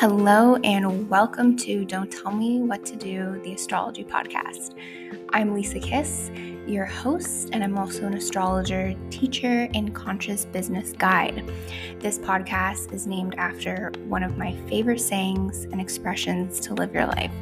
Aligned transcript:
Hello, 0.00 0.56
and 0.64 1.10
welcome 1.10 1.54
to 1.58 1.84
Don't 1.84 2.10
Tell 2.10 2.32
Me 2.32 2.60
What 2.60 2.86
to 2.86 2.96
Do, 2.96 3.38
the 3.44 3.52
astrology 3.52 4.02
podcast. 4.02 4.74
I'm 5.28 5.52
Lisa 5.52 5.78
Kiss, 5.78 6.30
your 6.66 6.86
host, 6.86 7.50
and 7.52 7.62
I'm 7.62 7.76
also 7.76 8.06
an 8.06 8.14
astrologer, 8.14 8.94
teacher, 9.10 9.68
and 9.74 9.94
conscious 9.94 10.46
business 10.46 10.92
guide. 10.92 11.52
This 11.98 12.18
podcast 12.18 12.94
is 12.94 13.06
named 13.06 13.34
after 13.36 13.92
one 14.06 14.22
of 14.22 14.38
my 14.38 14.56
favorite 14.70 15.02
sayings 15.02 15.64
and 15.64 15.82
expressions 15.82 16.60
to 16.60 16.72
live 16.72 16.94
your 16.94 17.04
life. 17.04 17.34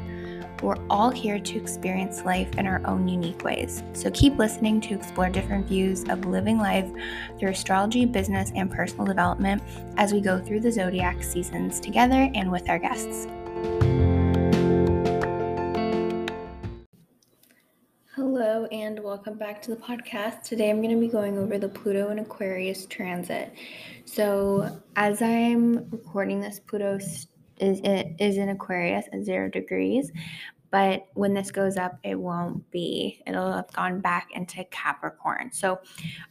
We're 0.61 0.75
all 0.89 1.09
here 1.09 1.39
to 1.39 1.57
experience 1.57 2.25
life 2.25 2.57
in 2.57 2.67
our 2.67 2.85
own 2.85 3.07
unique 3.07 3.45
ways. 3.45 3.81
So 3.93 4.11
keep 4.11 4.37
listening 4.37 4.81
to 4.81 4.93
explore 4.93 5.29
different 5.29 5.67
views 5.67 6.03
of 6.09 6.25
living 6.25 6.57
life 6.57 6.91
through 7.39 7.51
astrology, 7.51 8.05
business, 8.05 8.51
and 8.53 8.69
personal 8.69 9.05
development 9.05 9.63
as 9.95 10.11
we 10.11 10.19
go 10.19 10.37
through 10.37 10.59
the 10.59 10.71
zodiac 10.71 11.23
seasons 11.23 11.79
together 11.79 12.29
and 12.35 12.51
with 12.51 12.67
our 12.67 12.77
guests. 12.77 13.25
Hello, 18.13 18.65
and 18.65 19.01
welcome 19.01 19.37
back 19.37 19.61
to 19.61 19.71
the 19.71 19.77
podcast. 19.77 20.43
Today 20.43 20.69
I'm 20.69 20.81
going 20.81 20.93
to 20.93 20.99
be 20.99 21.07
going 21.07 21.37
over 21.37 21.57
the 21.57 21.69
Pluto 21.69 22.09
and 22.09 22.19
Aquarius 22.19 22.85
transit. 22.85 23.53
So, 24.03 24.81
as 24.97 25.21
I'm 25.21 25.89
recording 25.89 26.41
this, 26.41 26.59
Pluto 26.59 26.99
is 27.59 27.79
it 27.83 28.15
is 28.19 28.37
in 28.37 28.49
Aquarius 28.49 29.05
at 29.11 29.23
zero 29.23 29.49
degrees, 29.49 30.11
but 30.71 31.07
when 31.13 31.33
this 31.33 31.51
goes 31.51 31.77
up, 31.77 31.97
it 32.03 32.19
won't 32.19 32.69
be. 32.71 33.21
It'll 33.25 33.51
have 33.51 33.71
gone 33.73 34.01
back 34.01 34.29
into 34.33 34.63
Capricorn. 34.65 35.51
So 35.51 35.79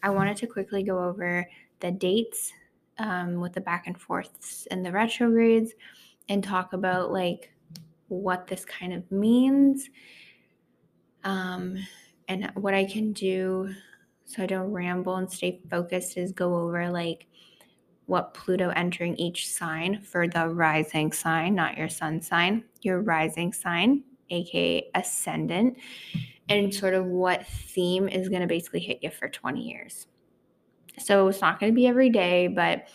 I 0.02 0.10
wanted 0.10 0.37
to 0.38 0.46
quickly 0.46 0.82
go 0.82 0.98
over 1.02 1.48
the 1.80 1.91
dates 1.91 2.52
um, 2.98 3.41
with 3.41 3.52
the 3.52 3.60
back 3.60 3.87
and 3.87 4.01
forths 4.01 4.66
and 4.70 4.84
the 4.84 4.93
retrogrades 4.93 5.73
and 6.29 6.43
talk 6.43 6.73
about 6.73 7.12
like 7.12 7.52
what 8.09 8.46
this 8.46 8.65
kind 8.65 8.93
of 8.93 9.10
means 9.10 9.88
um, 11.24 11.76
and 12.29 12.51
what 12.54 12.74
I 12.74 12.84
can 12.84 13.12
do 13.12 13.73
so 14.24 14.43
I 14.43 14.46
don't 14.46 14.73
ramble 14.73 15.16
and 15.16 15.30
stay 15.30 15.60
focused 15.71 16.18
is 16.18 16.32
go 16.32 16.54
over 16.54 16.90
like 16.90 17.26
what 18.09 18.34
Pluto 18.34 18.70
entering 18.70 19.14
each 19.16 19.48
sign 19.48 20.01
for 20.01 20.26
the 20.26 20.48
rising 20.48 21.12
sign, 21.12 21.54
not 21.54 21.78
your 21.78 21.88
sun 21.88 22.20
sign, 22.20 22.65
your 22.82 23.00
rising 23.02 23.52
sign 23.52 24.02
aka 24.30 24.90
ascendant, 24.95 25.76
and 26.48 26.74
sort 26.74 26.95
of 26.95 27.06
what 27.06 27.46
theme 27.46 28.09
is 28.09 28.28
going 28.28 28.40
to 28.40 28.46
basically 28.46 28.80
hit 28.80 28.98
you 29.02 29.10
for 29.10 29.28
20 29.28 29.62
years. 29.62 30.06
So 30.98 31.28
it's 31.28 31.40
not 31.40 31.60
going 31.60 31.73
to 31.73 31.76
be 31.76 31.87
every 31.87 32.10
day, 32.10 32.48
but 32.48 32.88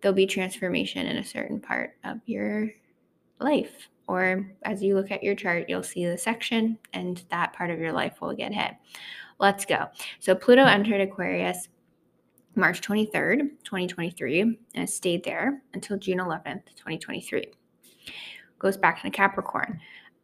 there'll 0.00 0.14
be 0.14 0.26
transformation 0.26 1.06
in 1.06 1.18
a 1.18 1.24
certain 1.24 1.60
part 1.60 1.96
of 2.04 2.18
your 2.26 2.70
life. 3.40 3.88
Or 4.08 4.50
as 4.64 4.82
you 4.82 4.94
look 4.94 5.10
at 5.10 5.22
your 5.22 5.34
chart, 5.34 5.68
you'll 5.68 5.82
see 5.82 6.06
the 6.06 6.18
section, 6.18 6.78
and 6.92 7.22
that 7.30 7.52
part 7.52 7.70
of 7.70 7.78
your 7.78 7.92
life 7.92 8.20
will 8.20 8.34
get 8.34 8.52
hit. 8.52 8.72
Let's 9.38 9.64
go. 9.64 9.86
So 10.20 10.34
Pluto 10.34 10.64
entered 10.64 11.00
Aquarius 11.00 11.68
March 12.54 12.80
23rd, 12.80 13.50
2023, 13.64 14.58
and 14.74 14.88
stayed 14.88 15.24
there 15.24 15.62
until 15.74 15.98
June 15.98 16.18
11th, 16.18 16.66
2023. 16.76 17.52
Goes 18.58 18.76
back 18.76 19.04
into 19.04 19.16
Capricorn 19.16 19.80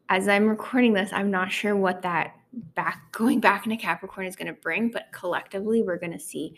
as 0.08 0.28
I'm 0.28 0.48
recording 0.48 0.92
this, 0.92 1.12
I'm 1.12 1.30
not 1.30 1.52
sure 1.52 1.76
what 1.76 2.02
that 2.02 2.34
back 2.74 3.00
going 3.12 3.40
back 3.40 3.66
into 3.66 3.76
Capricorn 3.76 4.26
is 4.26 4.36
going 4.36 4.46
to 4.46 4.60
bring, 4.60 4.90
but 4.90 5.06
collectively 5.12 5.82
we're 5.82 5.98
going 5.98 6.12
to 6.12 6.18
see 6.18 6.54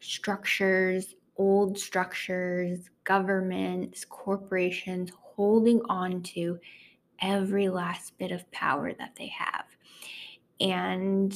structures, 0.00 1.14
old 1.36 1.78
structures, 1.78 2.90
governments, 3.04 4.04
corporations 4.04 5.10
holding 5.20 5.80
on 5.88 6.22
to 6.22 6.58
every 7.20 7.68
last 7.68 8.16
bit 8.18 8.32
of 8.32 8.50
power 8.50 8.92
that 8.94 9.14
they 9.16 9.28
have. 9.28 9.64
And 10.60 11.32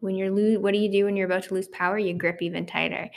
when 0.00 0.14
you're 0.14 0.30
lose 0.30 0.58
what 0.58 0.72
do 0.72 0.78
you 0.78 0.90
do 0.90 1.04
when 1.04 1.16
you're 1.16 1.26
about 1.26 1.44
to 1.44 1.54
lose 1.54 1.68
power? 1.68 1.98
You 1.98 2.14
grip 2.14 2.42
even 2.42 2.66
tighter. 2.66 3.10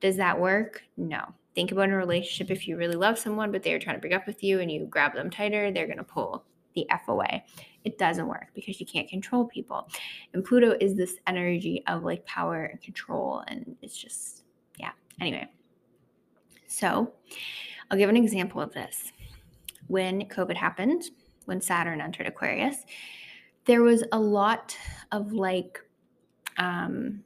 Does 0.00 0.16
that 0.16 0.38
work? 0.38 0.82
No. 0.96 1.34
Think 1.54 1.72
about 1.72 1.88
a 1.88 1.94
relationship 1.94 2.50
if 2.50 2.68
you 2.68 2.76
really 2.76 2.96
love 2.96 3.18
someone, 3.18 3.50
but 3.50 3.62
they're 3.62 3.78
trying 3.78 3.96
to 3.96 4.00
break 4.00 4.12
up 4.12 4.26
with 4.26 4.44
you 4.44 4.60
and 4.60 4.70
you 4.70 4.84
grab 4.84 5.14
them 5.14 5.30
tighter, 5.30 5.72
they're 5.72 5.86
going 5.86 5.96
to 5.96 6.04
pull 6.04 6.44
the 6.74 6.86
F 6.90 7.08
away. 7.08 7.44
It 7.84 7.96
doesn't 7.96 8.26
work 8.26 8.48
because 8.54 8.78
you 8.78 8.84
can't 8.84 9.08
control 9.08 9.46
people. 9.46 9.88
And 10.34 10.44
Pluto 10.44 10.76
is 10.80 10.94
this 10.94 11.16
energy 11.26 11.82
of 11.86 12.04
like 12.04 12.26
power 12.26 12.64
and 12.64 12.80
control. 12.82 13.42
And 13.48 13.74
it's 13.80 13.96
just, 13.96 14.44
yeah. 14.78 14.90
Anyway, 15.20 15.48
so 16.66 17.12
I'll 17.90 17.96
give 17.96 18.10
an 18.10 18.16
example 18.16 18.60
of 18.60 18.72
this. 18.74 19.12
When 19.86 20.22
COVID 20.26 20.56
happened, 20.56 21.04
when 21.46 21.60
Saturn 21.60 22.00
entered 22.00 22.26
Aquarius, 22.26 22.84
there 23.64 23.82
was 23.82 24.04
a 24.12 24.18
lot 24.18 24.76
of 25.12 25.32
like, 25.32 25.80
um, 26.58 27.22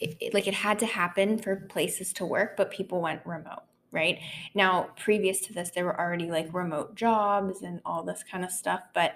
it, 0.00 0.16
it, 0.20 0.34
like 0.34 0.48
it 0.48 0.54
had 0.54 0.78
to 0.80 0.86
happen 0.86 1.38
for 1.38 1.56
places 1.56 2.12
to 2.14 2.26
work, 2.26 2.56
but 2.56 2.70
people 2.70 3.00
went 3.00 3.24
remote 3.24 3.62
right? 3.94 4.18
Now, 4.54 4.88
previous 4.98 5.40
to 5.42 5.54
this, 5.54 5.70
there 5.70 5.84
were 5.84 5.98
already 5.98 6.30
like 6.30 6.52
remote 6.52 6.96
jobs 6.96 7.62
and 7.62 7.80
all 7.86 8.02
this 8.02 8.24
kind 8.28 8.44
of 8.44 8.50
stuff, 8.50 8.80
but 8.92 9.14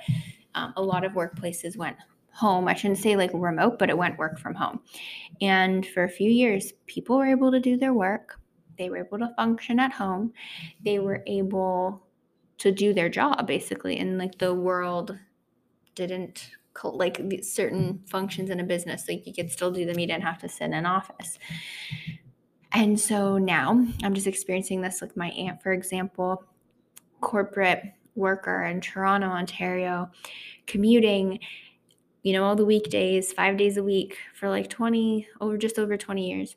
um, 0.55 0.72
a 0.77 0.83
lot 0.83 1.05
of 1.05 1.12
workplaces 1.12 1.77
went 1.77 1.97
home. 2.31 2.69
I 2.69 2.75
shouldn't 2.75 3.00
say 3.00 3.16
like 3.16 3.31
remote, 3.34 3.78
but 3.78 3.91
it 3.91 3.99
went 3.99 4.19
work 4.19 4.39
from 4.39 4.55
home. 4.55 4.81
And 5.41 5.84
for 5.84 6.05
a 6.05 6.09
few 6.09 6.31
years, 6.31 6.72
people 6.87 7.19
were 7.19 7.27
able 7.27 7.50
to 7.50 7.60
do 7.60 7.77
their 7.77 7.93
work, 7.93 8.41
they 8.78 8.89
were 8.89 8.99
able 8.99 9.19
to 9.19 9.34
function 9.34 9.81
at 9.81 9.93
home, 9.93 10.33
they 10.84 11.00
were 11.00 11.25
able 11.27 12.06
to 12.59 12.71
do 12.71 12.95
their 12.95 13.09
job 13.09 13.47
basically, 13.47 13.99
and 13.99 14.16
like 14.19 14.39
the 14.39 14.55
world 14.55 15.19
didn't 15.97 16.50
like 16.84 17.21
certain 17.43 18.03
functions 18.06 18.50
in 18.50 18.61
a 18.61 18.65
business 18.65 19.06
like 19.09 19.27
you 19.27 19.34
could 19.34 19.50
still 19.50 19.71
do 19.71 19.84
them 19.84 19.99
you 19.99 20.06
didn't 20.06 20.22
have 20.22 20.39
to 20.39 20.49
sit 20.49 20.65
in 20.65 20.75
an 20.75 20.87
office 20.87 21.39
and 22.72 22.99
so 22.99 23.39
now 23.39 23.84
I'm 24.03 24.15
just 24.15 24.27
experiencing 24.27 24.83
this 24.83 25.00
with 25.00 25.16
my 25.16 25.31
aunt, 25.31 25.62
for 25.62 25.72
example, 25.72 26.44
corporate 27.21 27.83
worker 28.15 28.65
in 28.65 28.81
Toronto, 28.81 29.28
Ontario, 29.28 30.11
commuting, 30.66 31.39
you 32.22 32.33
know, 32.33 32.44
all 32.44 32.56
the 32.56 32.65
weekdays, 32.65 33.33
five 33.33 33.56
days 33.56 33.78
a 33.78 33.83
week 33.83 34.19
for 34.34 34.50
like 34.50 34.69
20, 34.69 35.27
over 35.41 35.56
just 35.56 35.78
over 35.78 35.97
20 35.97 36.28
years. 36.28 36.56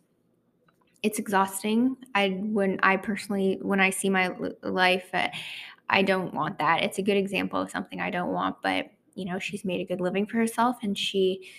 It's 1.02 1.18
exhausting. 1.18 1.96
I, 2.14 2.30
when 2.30 2.80
I 2.84 2.98
personally, 2.98 3.58
when 3.62 3.80
I 3.80 3.90
see 3.90 4.10
my 4.10 4.36
life, 4.62 5.10
uh, 5.14 5.30
I 5.90 6.04
don't 6.04 6.34
want 6.34 6.60
that. 6.60 6.84
It's 6.84 7.00
a 7.00 7.04
good 7.04 7.18
example 7.18 7.60
of 7.60 7.72
something 7.72 8.02
I 8.02 8.12
don't 8.12 8.32
want, 8.32 8.58
but 8.62 8.92
you 9.16 9.26
know, 9.26 9.40
she's 9.40 9.66
made 9.66 9.82
a 9.82 9.86
good 9.86 10.02
living 10.02 10.26
for 10.26 10.38
herself 10.38 10.78
and 10.84 10.98
she, 10.98 11.50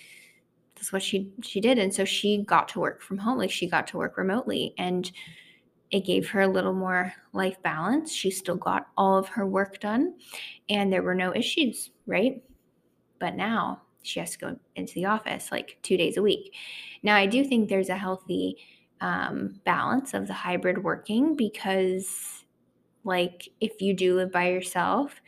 that's 0.75 0.91
what 0.91 1.03
she 1.03 1.31
she 1.41 1.61
did. 1.61 1.77
And 1.77 1.93
so 1.93 2.05
she 2.05 2.43
got 2.43 2.67
to 2.69 2.79
work 2.79 3.01
from 3.01 3.17
home 3.17 3.37
like 3.37 3.51
she 3.51 3.67
got 3.67 3.87
to 3.87 3.97
work 3.97 4.17
remotely 4.17 4.73
and 4.77 5.11
it 5.91 6.05
gave 6.05 6.27
her 6.29 6.41
a 6.41 6.47
little 6.47 6.73
more 6.73 7.13
life 7.33 7.61
balance. 7.61 8.11
She 8.11 8.31
still 8.31 8.55
got 8.55 8.87
all 8.97 9.17
of 9.17 9.27
her 9.29 9.45
work 9.45 9.79
done 9.79 10.15
and 10.69 10.91
there 10.91 11.03
were 11.03 11.15
no 11.15 11.33
issues 11.35 11.91
right? 12.05 12.41
But 13.19 13.35
now 13.35 13.81
she 14.01 14.19
has 14.19 14.31
to 14.31 14.37
go 14.37 14.59
into 14.75 14.93
the 14.95 15.05
office 15.05 15.51
like 15.51 15.77
two 15.81 15.97
days 15.97 16.17
a 16.17 16.21
week. 16.21 16.53
Now 17.03 17.15
i 17.15 17.25
do 17.25 17.43
think 17.43 17.69
there's 17.69 17.89
a 17.89 17.97
healthy 17.97 18.57
um, 19.01 19.59
balance 19.65 20.13
of 20.13 20.27
the 20.27 20.33
hybrid 20.33 20.83
working 20.83 21.35
because 21.35 22.45
like 23.03 23.49
if 23.59 23.81
you 23.81 23.93
do 23.93 24.15
live 24.15 24.31
by 24.31 24.49
yourself 24.49 25.21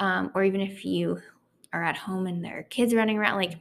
um, 0.00 0.32
or 0.34 0.42
even 0.42 0.60
if 0.60 0.84
you 0.84 1.20
are 1.72 1.82
at 1.82 1.96
home 1.96 2.26
and 2.26 2.44
their 2.44 2.64
kids 2.64 2.94
running 2.94 3.18
around 3.18 3.36
like 3.36 3.58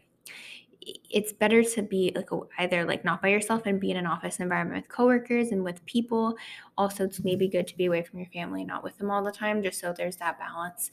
it's 1.10 1.32
better 1.32 1.64
to 1.64 1.84
be 1.84 2.12
like 2.16 2.30
either 2.58 2.86
like 2.86 3.06
not 3.06 3.22
by 3.22 3.28
yourself 3.28 3.64
and 3.66 3.80
be 3.80 3.92
in 3.92 3.98
an 3.98 4.08
office 4.08 4.40
environment 4.40 4.82
with 4.82 4.90
coworkers 4.90 5.52
and 5.52 5.64
with 5.64 5.86
people. 5.86 6.36
Also, 6.78 7.06
it's 7.06 7.24
maybe 7.24 7.48
good 7.48 7.68
to 7.68 7.78
be 7.78 7.86
away 7.86 8.02
from 8.02 8.20
your 8.20 8.30
family, 8.30 8.64
not 8.64 8.84
with 8.84 8.98
them 8.98 9.12
all 9.12 9.24
the 9.24 9.32
time, 9.32 9.62
just 9.62 9.80
so 9.80 9.94
there's 9.94 10.16
that 10.18 10.40
balance 10.40 10.90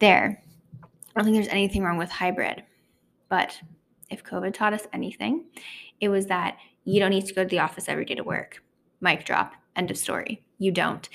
there. 0.00 0.42
I 0.82 0.86
don't 1.14 1.24
think 1.24 1.36
there's 1.36 1.48
anything 1.48 1.82
wrong 1.82 1.98
with 1.98 2.10
hybrid, 2.10 2.62
but 3.28 3.58
if 4.10 4.22
COVID 4.22 4.52
taught 4.52 4.74
us 4.74 4.86
anything, 4.92 5.46
it 6.00 6.08
was 6.08 6.26
that 6.26 6.58
you 6.84 7.00
don't 7.00 7.10
need 7.10 7.26
to 7.26 7.34
go 7.34 7.42
to 7.42 7.48
the 7.48 7.58
office 7.60 7.88
every 7.88 8.04
day 8.04 8.14
to 8.14 8.24
work. 8.24 8.62
Mic 9.00 9.24
drop, 9.24 9.54
end 9.76 9.90
of 9.90 9.98
story. 9.98 10.42
You 10.58 10.72
don't. 10.72 11.08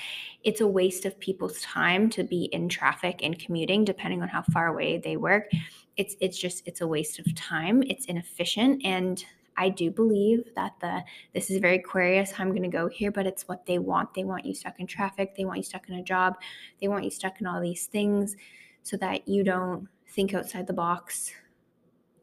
It's 0.44 0.62
a 0.62 0.68
waste 0.68 1.06
of 1.06 1.20
people's 1.20 1.62
time 1.62 2.10
to 2.12 2.24
be 2.24 2.46
in 2.46 2.70
traffic 2.70 3.22
and 3.24 3.38
commuting, 3.38 3.86
depending 3.86 4.22
on 4.22 4.28
how 4.28 4.44
far 4.44 4.68
away 4.68 4.98
they 4.98 5.18
work 5.18 5.50
it's 5.98 6.16
it's 6.22 6.38
just 6.38 6.62
it's 6.66 6.82
a 6.82 6.88
waste 6.88 7.20
of 7.20 7.36
time 7.36 7.84
it's 7.84 8.06
inefficient 8.06 8.82
and 8.86 9.26
I 9.58 9.70
do 9.70 9.90
believe 9.90 10.52
that 10.56 10.74
the 10.80 11.04
this 11.34 11.50
is 11.50 11.60
very 11.60 11.78
Aquarius 11.78 12.32
I'm 12.38 12.50
going 12.50 12.62
to 12.62 12.68
go 12.68 12.88
here, 12.88 13.12
but 13.12 13.26
it's 13.26 13.48
what 13.48 13.66
they 13.66 13.80
want. 13.80 14.14
They 14.14 14.24
want 14.24 14.46
you 14.46 14.54
stuck 14.54 14.80
in 14.80 14.86
traffic. 14.86 15.36
They 15.36 15.46
want 15.46 15.58
you 15.58 15.64
stuck 15.64 15.90
in 15.90 15.96
a 15.96 16.04
job. 16.04 16.36
They 16.80 16.88
want 16.88 17.04
you 17.04 17.10
stuck 17.10 17.42
in 17.42 17.48
all 17.48 17.60
these 17.60 17.88
things, 17.88 18.36
so 18.84 18.98
that 18.98 19.28
you 19.28 19.44
don't 19.44 19.88
think 20.10 20.36
outside 20.36 20.68
the 20.68 20.74
box 20.74 21.32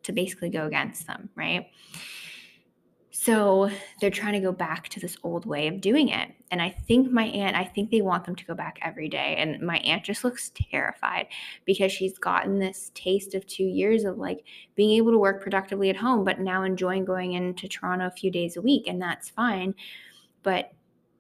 to 0.05 0.13
basically 0.13 0.49
go 0.49 0.67
against 0.67 1.09
them, 1.09 1.29
right? 1.35 1.67
So 3.17 3.71
they're 4.01 4.11
trying 4.11 4.33
to 4.33 4.41
go 4.41 4.51
back 4.51 4.89
to 4.89 4.99
this 4.99 5.17
old 5.23 5.47
way 5.47 5.69
of 5.69 5.81
doing 5.81 6.09
it. 6.09 6.33
And 6.51 6.61
I 6.61 6.71
think 6.71 7.13
my 7.13 7.27
aunt, 7.27 7.57
I 7.57 7.63
think 7.63 7.93
they 7.93 8.03
want 8.03 8.25
them 8.25 8.35
to 8.35 8.45
go 8.45 8.55
back 8.55 8.81
every 8.83 9.09
day. 9.09 9.37
And 9.39 9.65
my 9.65 9.77
aunt 9.79 10.03
just 10.03 10.25
looks 10.25 10.51
terrified 10.57 11.29
because 11.65 11.93
she's 11.93 12.19
gotten 12.19 12.59
this 12.59 12.91
taste 12.93 13.37
of 13.37 13.47
two 13.47 13.63
years 13.63 14.03
of 14.03 14.19
like 14.19 14.45
being 14.75 14.97
able 14.97 15.13
to 15.13 15.19
work 15.19 15.41
productively 15.41 15.91
at 15.91 15.97
home, 15.97 16.25
but 16.25 16.41
now 16.41 16.65
enjoying 16.65 17.05
going 17.05 17.35
into 17.35 17.69
Toronto 17.69 18.09
a 18.09 18.11
few 18.11 18.33
days 18.33 18.57
a 18.57 18.63
week. 18.63 18.89
And 18.89 19.01
that's 19.01 19.31
fine. 19.31 19.77
But 20.43 20.73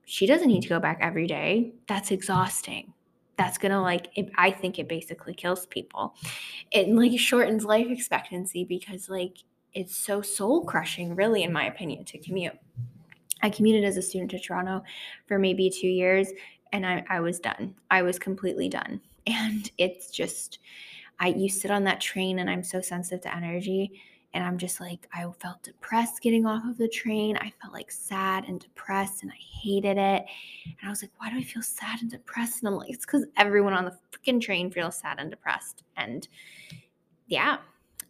she 0.05 0.27
doesn't 0.27 0.49
need 0.49 0.63
to 0.63 0.69
go 0.69 0.81
back 0.81 0.99
every 1.01 1.29
day. 1.29 1.75
That's 1.87 2.11
exhausting. 2.11 2.93
That's 3.39 3.57
gonna 3.57 3.81
like, 3.81 4.09
it, 4.17 4.31
I 4.37 4.51
think 4.51 4.81
it 4.81 4.89
basically 4.89 5.35
kills 5.35 5.67
people. 5.67 6.17
It 6.73 6.89
like 6.89 7.17
shortens 7.21 7.65
life 7.65 7.87
expectancy 7.89 8.65
because 8.65 9.09
like 9.09 9.37
it's 9.75 9.97
so 9.97 10.23
soul 10.23 10.65
crushing, 10.65 11.15
really, 11.15 11.43
in 11.43 11.53
my 11.53 11.67
opinion, 11.67 12.05
to 12.07 12.19
commute. 12.19 12.57
I 13.43 13.51
commuted 13.51 13.85
as 13.85 13.97
a 13.97 14.03
student 14.03 14.31
to 14.31 14.39
Toronto 14.39 14.83
for 15.27 15.39
maybe 15.39 15.69
two 15.69 15.89
years 15.89 16.29
and 16.73 16.85
I, 16.85 17.05
I 17.09 17.21
was 17.21 17.39
done. 17.39 17.75
I 17.91 18.03
was 18.03 18.19
completely 18.19 18.69
done. 18.69 19.01
And 19.27 19.71
it's 19.79 20.11
just, 20.11 20.59
I 21.19 21.29
you 21.29 21.49
sit 21.49 21.71
on 21.71 21.83
that 21.85 21.99
train 21.99 22.41
and 22.41 22.51
I'm 22.51 22.63
so 22.63 22.83
sensitive 22.83 23.23
to 23.23 23.35
energy. 23.35 24.03
And 24.35 24.45
I'm 24.45 24.59
just 24.59 24.81
like, 24.81 25.09
I 25.15 25.25
felt 25.41 25.63
depressed 25.63 26.21
getting 26.21 26.45
off 26.45 26.63
of 26.67 26.77
the 26.77 26.89
train. 26.89 27.39
I 27.39 27.51
felt 27.63 27.73
like 27.73 27.91
sad 27.91 28.45
and 28.47 28.61
depressed 28.61 29.23
and 29.23 29.33
I 29.33 29.41
hated 29.63 29.97
it. 29.97 30.27
And 30.67 30.85
I 30.85 30.91
was 30.91 31.01
like, 31.01 31.11
why 31.17 31.31
do 31.31 31.39
I 31.39 31.43
feel 31.43 31.63
sad 31.63 32.03
and 32.03 32.11
depressed? 32.11 32.63
And 32.63 32.69
I'm 32.69 32.75
like, 32.75 32.91
it's 32.91 33.07
because 33.07 33.25
everyone 33.39 33.73
on 33.73 33.87
the 33.87 33.97
freaking 34.13 34.43
train 34.43 34.71
feels 34.71 34.99
sad 34.99 35.19
and 35.19 35.31
depressed. 35.31 35.85
And 35.97 36.29
yeah, 37.27 37.57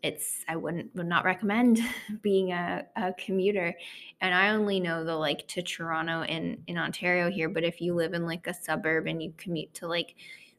it's 0.04 0.44
I 0.48 0.56
wouldn't 0.56 0.94
would 0.94 1.06
not 1.06 1.24
recommend 1.24 1.80
being 2.22 2.52
a, 2.52 2.84
a 2.94 3.14
commuter. 3.14 3.74
And 4.20 4.34
I 4.34 4.50
only 4.50 4.78
know 4.78 5.02
the 5.02 5.16
like 5.16 5.48
to 5.48 5.62
Toronto 5.62 6.22
in 6.24 6.62
in 6.66 6.76
Ontario 6.76 7.30
here, 7.30 7.48
but 7.48 7.64
if 7.64 7.80
you 7.80 7.94
live 7.94 8.12
in 8.12 8.26
like 8.26 8.46
a 8.46 8.54
suburb 8.54 9.06
and 9.06 9.22
you 9.22 9.32
commute 9.38 9.72
to 9.74 9.88
like 9.88 10.14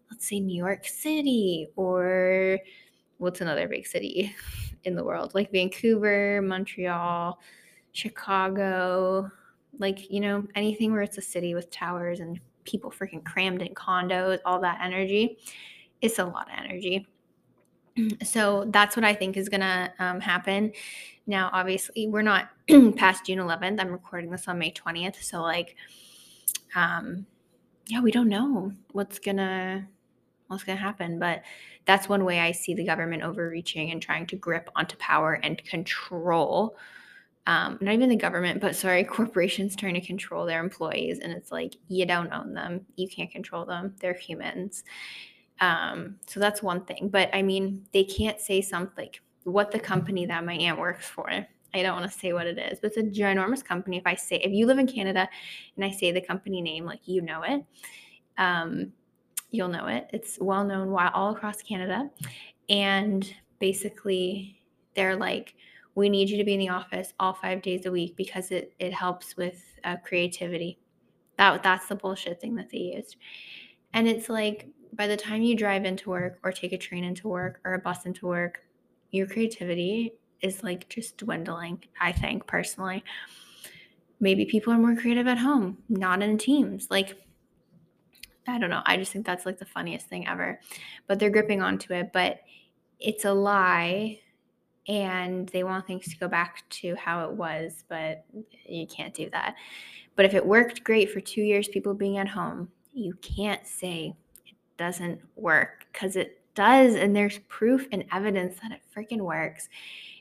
let's 0.09 0.27
say 0.27 0.39
New 0.39 0.57
York 0.57 0.85
City 0.87 1.67
or 1.75 2.59
what's 3.19 3.41
another 3.41 3.67
big 3.67 3.85
city 3.85 4.35
in 4.83 4.95
the 4.95 5.03
world? 5.03 5.35
Like 5.35 5.51
Vancouver, 5.51 6.41
Montreal, 6.41 7.39
Chicago, 7.91 9.31
like, 9.79 10.11
you 10.11 10.19
know, 10.19 10.45
anything 10.55 10.91
where 10.91 11.01
it's 11.01 11.17
a 11.17 11.21
city 11.21 11.55
with 11.55 11.71
towers 11.71 12.19
and 12.19 12.39
people 12.65 12.91
freaking 12.91 13.23
crammed 13.23 13.61
in 13.61 13.73
condos, 13.73 14.39
all 14.45 14.59
that 14.61 14.79
energy. 14.81 15.37
It's 16.01 16.19
a 16.19 16.25
lot 16.25 16.47
of 16.51 16.57
energy 16.57 17.07
so 18.23 18.65
that's 18.69 18.95
what 18.95 19.03
I 19.03 19.13
think 19.13 19.37
is 19.37 19.49
going 19.49 19.61
to 19.61 19.91
um, 19.99 20.19
happen. 20.19 20.71
Now, 21.27 21.49
obviously, 21.53 22.07
we're 22.07 22.21
not 22.21 22.49
past 22.95 23.25
June 23.25 23.39
11th. 23.39 23.79
I'm 23.79 23.91
recording 23.91 24.29
this 24.29 24.47
on 24.47 24.59
May 24.59 24.71
20th. 24.71 25.23
So, 25.23 25.41
like, 25.41 25.75
um, 26.75 27.25
yeah, 27.87 28.01
we 28.01 28.11
don't 28.11 28.29
know 28.29 28.71
what's 28.91 29.19
gonna 29.19 29.87
what's 30.47 30.63
gonna 30.63 30.79
happen. 30.79 31.19
But 31.19 31.43
that's 31.85 32.09
one 32.09 32.25
way 32.25 32.39
I 32.39 32.51
see 32.51 32.73
the 32.73 32.85
government 32.85 33.23
overreaching 33.23 33.91
and 33.91 34.01
trying 34.01 34.27
to 34.27 34.35
grip 34.35 34.69
onto 34.75 34.97
power 34.97 35.39
and 35.43 35.63
control. 35.63 36.77
Um, 37.47 37.77
not 37.79 37.93
even 37.93 38.09
the 38.09 38.15
government, 38.15 38.59
but 38.59 38.75
sorry, 38.75 39.03
corporations 39.05 39.75
trying 39.75 39.93
to 39.93 40.01
control 40.01 40.45
their 40.45 40.59
employees. 40.59 41.19
And 41.19 41.31
it's 41.31 41.51
like, 41.51 41.75
you 41.87 42.05
don't 42.05 42.33
own 42.33 42.53
them. 42.53 42.85
You 42.95 43.07
can't 43.07 43.31
control 43.31 43.65
them. 43.65 43.95
They're 43.99 44.13
humans. 44.13 44.83
Um, 45.61 46.17
so 46.27 46.39
that's 46.39 46.61
one 46.61 46.83
thing. 46.85 47.09
But 47.09 47.29
I 47.33 47.41
mean, 47.41 47.85
they 47.93 48.03
can't 48.03 48.39
say 48.39 48.61
something 48.61 49.05
like 49.05 49.21
what 49.43 49.71
the 49.71 49.79
company 49.79 50.25
that 50.25 50.45
my 50.45 50.53
aunt 50.53 50.79
works 50.79 51.05
for. 51.05 51.29
I 51.29 51.81
don't 51.81 51.99
want 51.99 52.09
to 52.11 52.17
say 52.17 52.31
what 52.31 52.47
it 52.47 52.57
is, 52.57 52.79
but 52.79 52.93
it's 52.93 52.97
a 52.97 53.03
ginormous 53.03 53.63
company. 53.63 53.97
If 53.97 54.07
I 54.07 54.15
say, 54.15 54.37
if 54.37 54.51
you 54.53 54.65
live 54.65 54.79
in 54.79 54.87
Canada 54.87 55.27
and 55.75 55.83
I 55.83 55.91
say 55.91 56.11
the 56.11 56.21
company 56.21 56.61
name, 56.61 56.85
like 56.85 57.01
you 57.05 57.21
know 57.21 57.43
it, 57.43 57.65
um, 58.37 58.93
you'll 59.51 59.67
know 59.67 59.87
it. 59.87 60.09
It's 60.13 60.37
well 60.39 60.63
known 60.63 60.95
all 61.13 61.31
across 61.31 61.61
Canada. 61.61 62.09
And 62.69 63.31
basically, 63.59 64.61
they're 64.95 65.15
like, 65.17 65.55
we 65.95 66.09
need 66.09 66.29
you 66.29 66.37
to 66.37 66.43
be 66.43 66.53
in 66.53 66.59
the 66.59 66.69
office 66.69 67.13
all 67.19 67.33
five 67.33 67.61
days 67.61 67.85
a 67.85 67.91
week 67.91 68.15
because 68.15 68.51
it, 68.51 68.73
it 68.79 68.93
helps 68.93 69.37
with 69.37 69.63
uh, 69.83 69.97
creativity. 69.97 70.79
That, 71.37 71.63
that's 71.63 71.87
the 71.87 71.95
bullshit 71.95 72.39
thing 72.39 72.55
that 72.55 72.69
they 72.69 72.77
used. 72.95 73.17
And 73.93 74.07
it's 74.07 74.29
like, 74.29 74.67
by 74.95 75.07
the 75.07 75.17
time 75.17 75.41
you 75.41 75.55
drive 75.55 75.85
into 75.85 76.09
work 76.09 76.39
or 76.43 76.51
take 76.51 76.73
a 76.73 76.77
train 76.77 77.03
into 77.03 77.27
work 77.27 77.59
or 77.65 77.73
a 77.73 77.79
bus 77.79 78.05
into 78.05 78.25
work, 78.25 78.61
your 79.11 79.27
creativity 79.27 80.13
is 80.41 80.63
like 80.63 80.87
just 80.89 81.17
dwindling, 81.17 81.83
I 81.99 82.11
think 82.11 82.47
personally. 82.47 83.03
Maybe 84.19 84.45
people 84.45 84.73
are 84.73 84.77
more 84.77 84.95
creative 84.95 85.27
at 85.27 85.37
home, 85.37 85.77
not 85.89 86.21
in 86.21 86.37
teams. 86.37 86.87
Like, 86.89 87.17
I 88.47 88.57
don't 88.59 88.69
know. 88.69 88.83
I 88.85 88.97
just 88.97 89.11
think 89.11 89.25
that's 89.25 89.45
like 89.45 89.59
the 89.59 89.65
funniest 89.65 90.07
thing 90.07 90.27
ever. 90.27 90.59
But 91.07 91.19
they're 91.19 91.29
gripping 91.29 91.61
onto 91.61 91.93
it. 91.93 92.11
But 92.13 92.39
it's 92.99 93.25
a 93.25 93.33
lie 93.33 94.19
and 94.87 95.49
they 95.49 95.63
want 95.63 95.87
things 95.87 96.05
to 96.05 96.17
go 96.17 96.27
back 96.27 96.63
to 96.69 96.95
how 96.95 97.25
it 97.25 97.31
was, 97.31 97.83
but 97.89 98.25
you 98.67 98.85
can't 98.87 99.13
do 99.13 99.29
that. 99.31 99.55
But 100.15 100.25
if 100.25 100.33
it 100.33 100.45
worked 100.45 100.83
great 100.83 101.09
for 101.09 101.19
two 101.19 101.41
years, 101.41 101.67
people 101.67 101.93
being 101.93 102.17
at 102.17 102.27
home, 102.27 102.69
you 102.93 103.13
can't 103.21 103.65
say 103.65 104.15
doesn't 104.77 105.21
work 105.35 105.85
because 105.91 106.15
it 106.15 106.41
does. 106.55 106.95
And 106.95 107.15
there's 107.15 107.39
proof 107.47 107.87
and 107.91 108.05
evidence 108.11 108.57
that 108.61 108.71
it 108.71 108.81
freaking 108.95 109.21
works. 109.21 109.69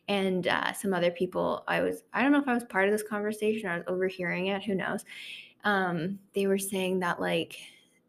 And 0.09 0.47
uh, 0.47 0.73
some 0.73 0.93
other 0.93 1.11
people, 1.11 1.65
I 1.67 1.81
was, 1.81 2.03
I 2.12 2.23
don't 2.23 2.33
know 2.33 2.41
if 2.41 2.49
I 2.49 2.55
was 2.55 2.65
part 2.65 2.87
of 2.87 2.93
this 2.93 3.03
conversation 3.03 3.69
or 3.69 3.73
I 3.73 3.77
was 3.79 3.87
overhearing 3.87 4.49
it, 4.49 4.62
who 4.62 4.75
knows. 4.75 5.05
Um, 5.65 6.19
they 6.35 6.47
were 6.47 6.59
saying 6.59 7.01
that 7.01 7.21
like 7.21 7.56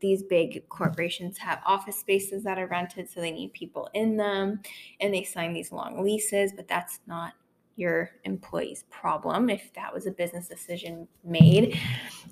these 0.02 0.24
big 0.24 0.68
corporations 0.68 1.38
have 1.38 1.62
office 1.66 1.98
spaces 1.98 2.44
that 2.44 2.60
are 2.60 2.68
rented, 2.68 3.10
so 3.10 3.22
they 3.22 3.32
need 3.32 3.54
people 3.54 3.90
in 3.94 4.18
them 4.18 4.60
and 5.00 5.14
they 5.14 5.24
sign 5.24 5.54
these 5.54 5.72
long 5.72 6.04
leases, 6.04 6.52
but 6.54 6.68
that's 6.68 7.00
not 7.08 7.34
your 7.76 8.12
employee's 8.24 8.84
problem 8.90 9.50
if 9.50 9.74
that 9.74 9.94
was 9.94 10.08
a 10.08 10.12
business 10.12 10.48
decision 10.48 11.08
made. 11.24 11.78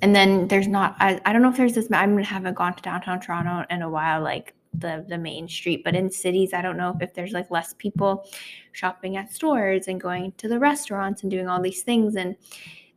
And 0.02 0.16
then 0.16 0.48
there's 0.48 0.68
not, 0.68 0.96
I, 1.00 1.20
I 1.26 1.34
don't 1.34 1.42
know 1.42 1.50
if 1.50 1.58
there's 1.58 1.74
this, 1.74 1.92
I 1.92 2.08
haven't 2.22 2.54
gone 2.56 2.74
to 2.76 2.82
downtown 2.82 3.20
Toronto 3.20 3.66
in 3.70 3.82
a 3.82 3.90
while, 3.90 4.22
like 4.22 4.56
the 4.76 5.06
the 5.08 5.18
main 5.18 5.48
street 5.48 5.84
but 5.84 5.96
in 5.96 6.10
cities 6.10 6.54
i 6.54 6.62
don't 6.62 6.78
know 6.78 6.94
if, 6.96 7.02
if 7.02 7.14
there's 7.14 7.32
like 7.32 7.50
less 7.52 7.74
people 7.78 8.28
shopping 8.72 9.18
at 9.18 9.32
stores 9.32 9.88
and 9.88 10.02
going 10.02 10.32
to 10.34 10.48
the 10.48 10.58
restaurants 10.58 11.22
and 11.22 11.30
doing 11.30 11.48
all 11.48 11.62
these 11.62 11.84
things 11.84 12.16
and 12.16 12.36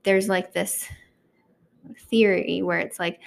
there's 0.03 0.29
like 0.29 0.53
this 0.53 0.89
theory 2.09 2.63
where 2.63 2.79
it's 2.79 2.99
like 2.99 3.21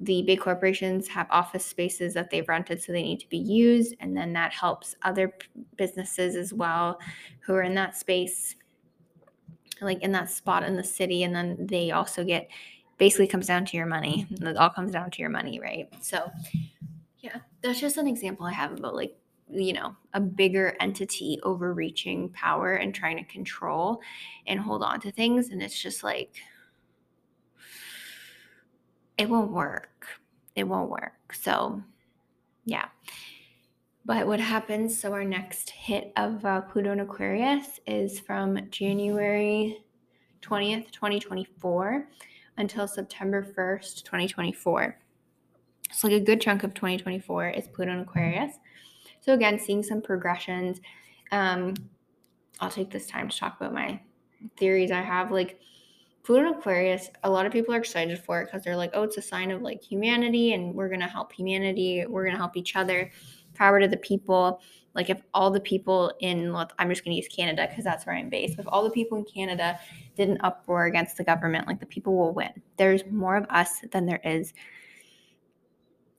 the 0.00 0.22
big 0.22 0.40
corporations 0.40 1.06
have 1.08 1.26
office 1.30 1.64
spaces 1.64 2.14
that 2.14 2.30
they've 2.30 2.48
rented 2.48 2.82
so 2.82 2.92
they 2.92 3.02
need 3.02 3.20
to 3.20 3.28
be 3.28 3.38
used 3.38 3.94
and 4.00 4.16
then 4.16 4.32
that 4.32 4.52
helps 4.52 4.96
other 5.02 5.32
businesses 5.76 6.34
as 6.34 6.52
well 6.52 6.98
who 7.40 7.54
are 7.54 7.62
in 7.62 7.74
that 7.74 7.96
space 7.96 8.56
like 9.80 10.02
in 10.02 10.12
that 10.12 10.30
spot 10.30 10.62
in 10.64 10.76
the 10.76 10.84
city 10.84 11.22
and 11.22 11.34
then 11.34 11.56
they 11.60 11.90
also 11.90 12.24
get 12.24 12.48
basically 12.96 13.26
comes 13.26 13.48
down 13.48 13.64
to 13.64 13.76
your 13.76 13.86
money. 13.86 14.24
It 14.30 14.56
all 14.56 14.70
comes 14.70 14.92
down 14.92 15.10
to 15.10 15.20
your 15.20 15.30
money 15.30 15.60
right? 15.60 15.88
So 16.00 16.30
yeah 17.24 17.38
that's 17.62 17.80
just 17.80 17.96
an 17.96 18.06
example 18.06 18.44
i 18.46 18.52
have 18.52 18.72
about 18.72 18.94
like 18.94 19.16
you 19.50 19.72
know 19.72 19.96
a 20.12 20.20
bigger 20.20 20.76
entity 20.78 21.38
overreaching 21.42 22.28
power 22.30 22.74
and 22.74 22.94
trying 22.94 23.16
to 23.16 23.24
control 23.24 24.00
and 24.46 24.60
hold 24.60 24.82
on 24.82 25.00
to 25.00 25.10
things 25.10 25.48
and 25.48 25.62
it's 25.62 25.80
just 25.80 26.04
like 26.04 26.34
it 29.18 29.28
won't 29.28 29.52
work. 29.52 30.06
It 30.54 30.64
won't 30.64 30.90
work. 30.90 31.34
So, 31.34 31.82
yeah. 32.64 32.86
But 34.04 34.26
what 34.26 34.40
happens? 34.40 34.98
So, 34.98 35.12
our 35.12 35.24
next 35.24 35.70
hit 35.70 36.12
of 36.16 36.44
uh, 36.44 36.62
Pluto 36.62 36.92
and 36.92 37.00
Aquarius 37.00 37.80
is 37.86 38.20
from 38.20 38.58
January 38.70 39.78
20th, 40.42 40.90
2024 40.90 42.08
until 42.58 42.86
September 42.86 43.42
1st, 43.42 44.04
2024. 44.04 44.98
So, 45.92 46.08
like 46.08 46.20
a 46.20 46.24
good 46.24 46.40
chunk 46.40 46.64
of 46.64 46.74
2024 46.74 47.50
is 47.50 47.68
Pluto 47.68 47.92
and 47.92 48.02
Aquarius. 48.02 48.56
So, 49.20 49.32
again, 49.32 49.58
seeing 49.58 49.82
some 49.82 50.02
progressions. 50.02 50.80
Um, 51.32 51.74
I'll 52.60 52.70
take 52.70 52.90
this 52.90 53.06
time 53.06 53.28
to 53.28 53.36
talk 53.36 53.56
about 53.58 53.72
my 53.72 54.00
theories 54.58 54.90
I 54.90 55.00
have. 55.00 55.30
Like, 55.32 55.58
Pluto 56.24 56.46
and 56.46 56.56
Aquarius, 56.56 57.10
a 57.22 57.30
lot 57.30 57.44
of 57.44 57.52
people 57.52 57.74
are 57.74 57.78
excited 57.78 58.18
for 58.18 58.40
it 58.40 58.46
because 58.46 58.64
they're 58.64 58.76
like, 58.76 58.90
oh, 58.94 59.02
it's 59.02 59.18
a 59.18 59.22
sign 59.22 59.50
of 59.50 59.60
like 59.60 59.82
humanity 59.82 60.54
and 60.54 60.74
we're 60.74 60.88
going 60.88 61.00
to 61.00 61.06
help 61.06 61.32
humanity. 61.32 62.04
We're 62.08 62.24
going 62.24 62.32
to 62.32 62.38
help 62.38 62.56
each 62.56 62.76
other. 62.76 63.10
Power 63.52 63.78
to 63.78 63.86
the 63.86 63.98
people. 63.98 64.60
Like, 64.94 65.10
if 65.10 65.20
all 65.34 65.50
the 65.50 65.60
people 65.60 66.12
in, 66.20 66.54
I'm 66.54 66.88
just 66.88 67.04
going 67.04 67.12
to 67.12 67.16
use 67.16 67.28
Canada 67.28 67.66
because 67.68 67.84
that's 67.84 68.06
where 68.06 68.16
I'm 68.16 68.30
based. 68.30 68.58
If 68.58 68.64
all 68.68 68.82
the 68.82 68.90
people 68.90 69.18
in 69.18 69.24
Canada 69.24 69.78
did 70.16 70.30
an 70.30 70.38
uproar 70.42 70.86
against 70.86 71.18
the 71.18 71.24
government, 71.24 71.66
like 71.66 71.78
the 71.78 71.86
people 71.86 72.16
will 72.16 72.32
win. 72.32 72.50
There's 72.78 73.04
more 73.10 73.36
of 73.36 73.44
us 73.50 73.80
than 73.92 74.06
there 74.06 74.20
is 74.24 74.54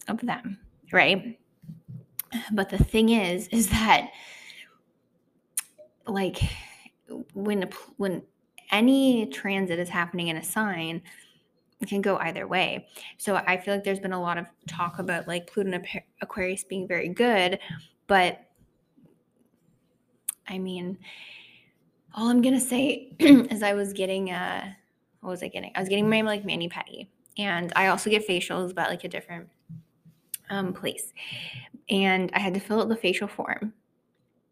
of 0.07 0.21
them, 0.21 0.59
right? 0.91 1.39
But 2.51 2.69
the 2.69 2.77
thing 2.77 3.09
is, 3.09 3.47
is 3.47 3.69
that 3.69 4.12
like 6.05 6.41
when 7.33 7.69
when 7.97 8.21
any 8.72 9.27
transit 9.27 9.79
is 9.79 9.89
happening 9.89 10.27
in 10.27 10.38
a 10.38 10.43
sign 10.43 11.01
it 11.81 11.89
can 11.89 12.01
go 12.01 12.17
either 12.17 12.48
way. 12.48 12.88
So 13.17 13.36
I 13.36 13.57
feel 13.57 13.74
like 13.74 13.84
there's 13.84 14.00
been 14.00 14.13
a 14.13 14.22
lot 14.22 14.38
of 14.38 14.48
talk 14.67 15.00
about 15.00 15.27
like 15.27 15.51
Pluto 15.51 15.72
and 15.72 15.86
Aquarius 16.22 16.63
being 16.63 16.88
very 16.88 17.10
good, 17.10 17.60
but 18.07 18.39
I 20.48 20.57
mean, 20.57 20.98
all 22.13 22.29
I'm 22.29 22.41
gonna 22.41 22.62
say 22.62 23.13
is 23.19 23.62
I 23.62 23.74
was 23.74 23.93
getting 23.93 24.31
uh 24.31 24.72
what 25.22 25.31
was 25.31 25.43
I 25.43 25.48
getting? 25.48 25.72
I 25.75 25.79
was 25.79 25.89
getting 25.89 26.10
my 26.10 26.22
like 26.22 26.45
mani 26.45 26.69
pedi, 26.69 27.07
and 27.38 27.74
I 27.75 27.88
also 27.88 28.10
get 28.10 28.27
facials, 28.27 28.74
but 28.74 28.89
like 28.89 29.03
a 29.03 29.10
different 29.10 29.50
um 30.50 30.72
place. 30.72 31.13
And 31.89 32.31
I 32.34 32.39
had 32.39 32.53
to 32.53 32.60
fill 32.60 32.81
out 32.81 32.89
the 32.89 32.95
facial 32.95 33.27
form 33.27 33.74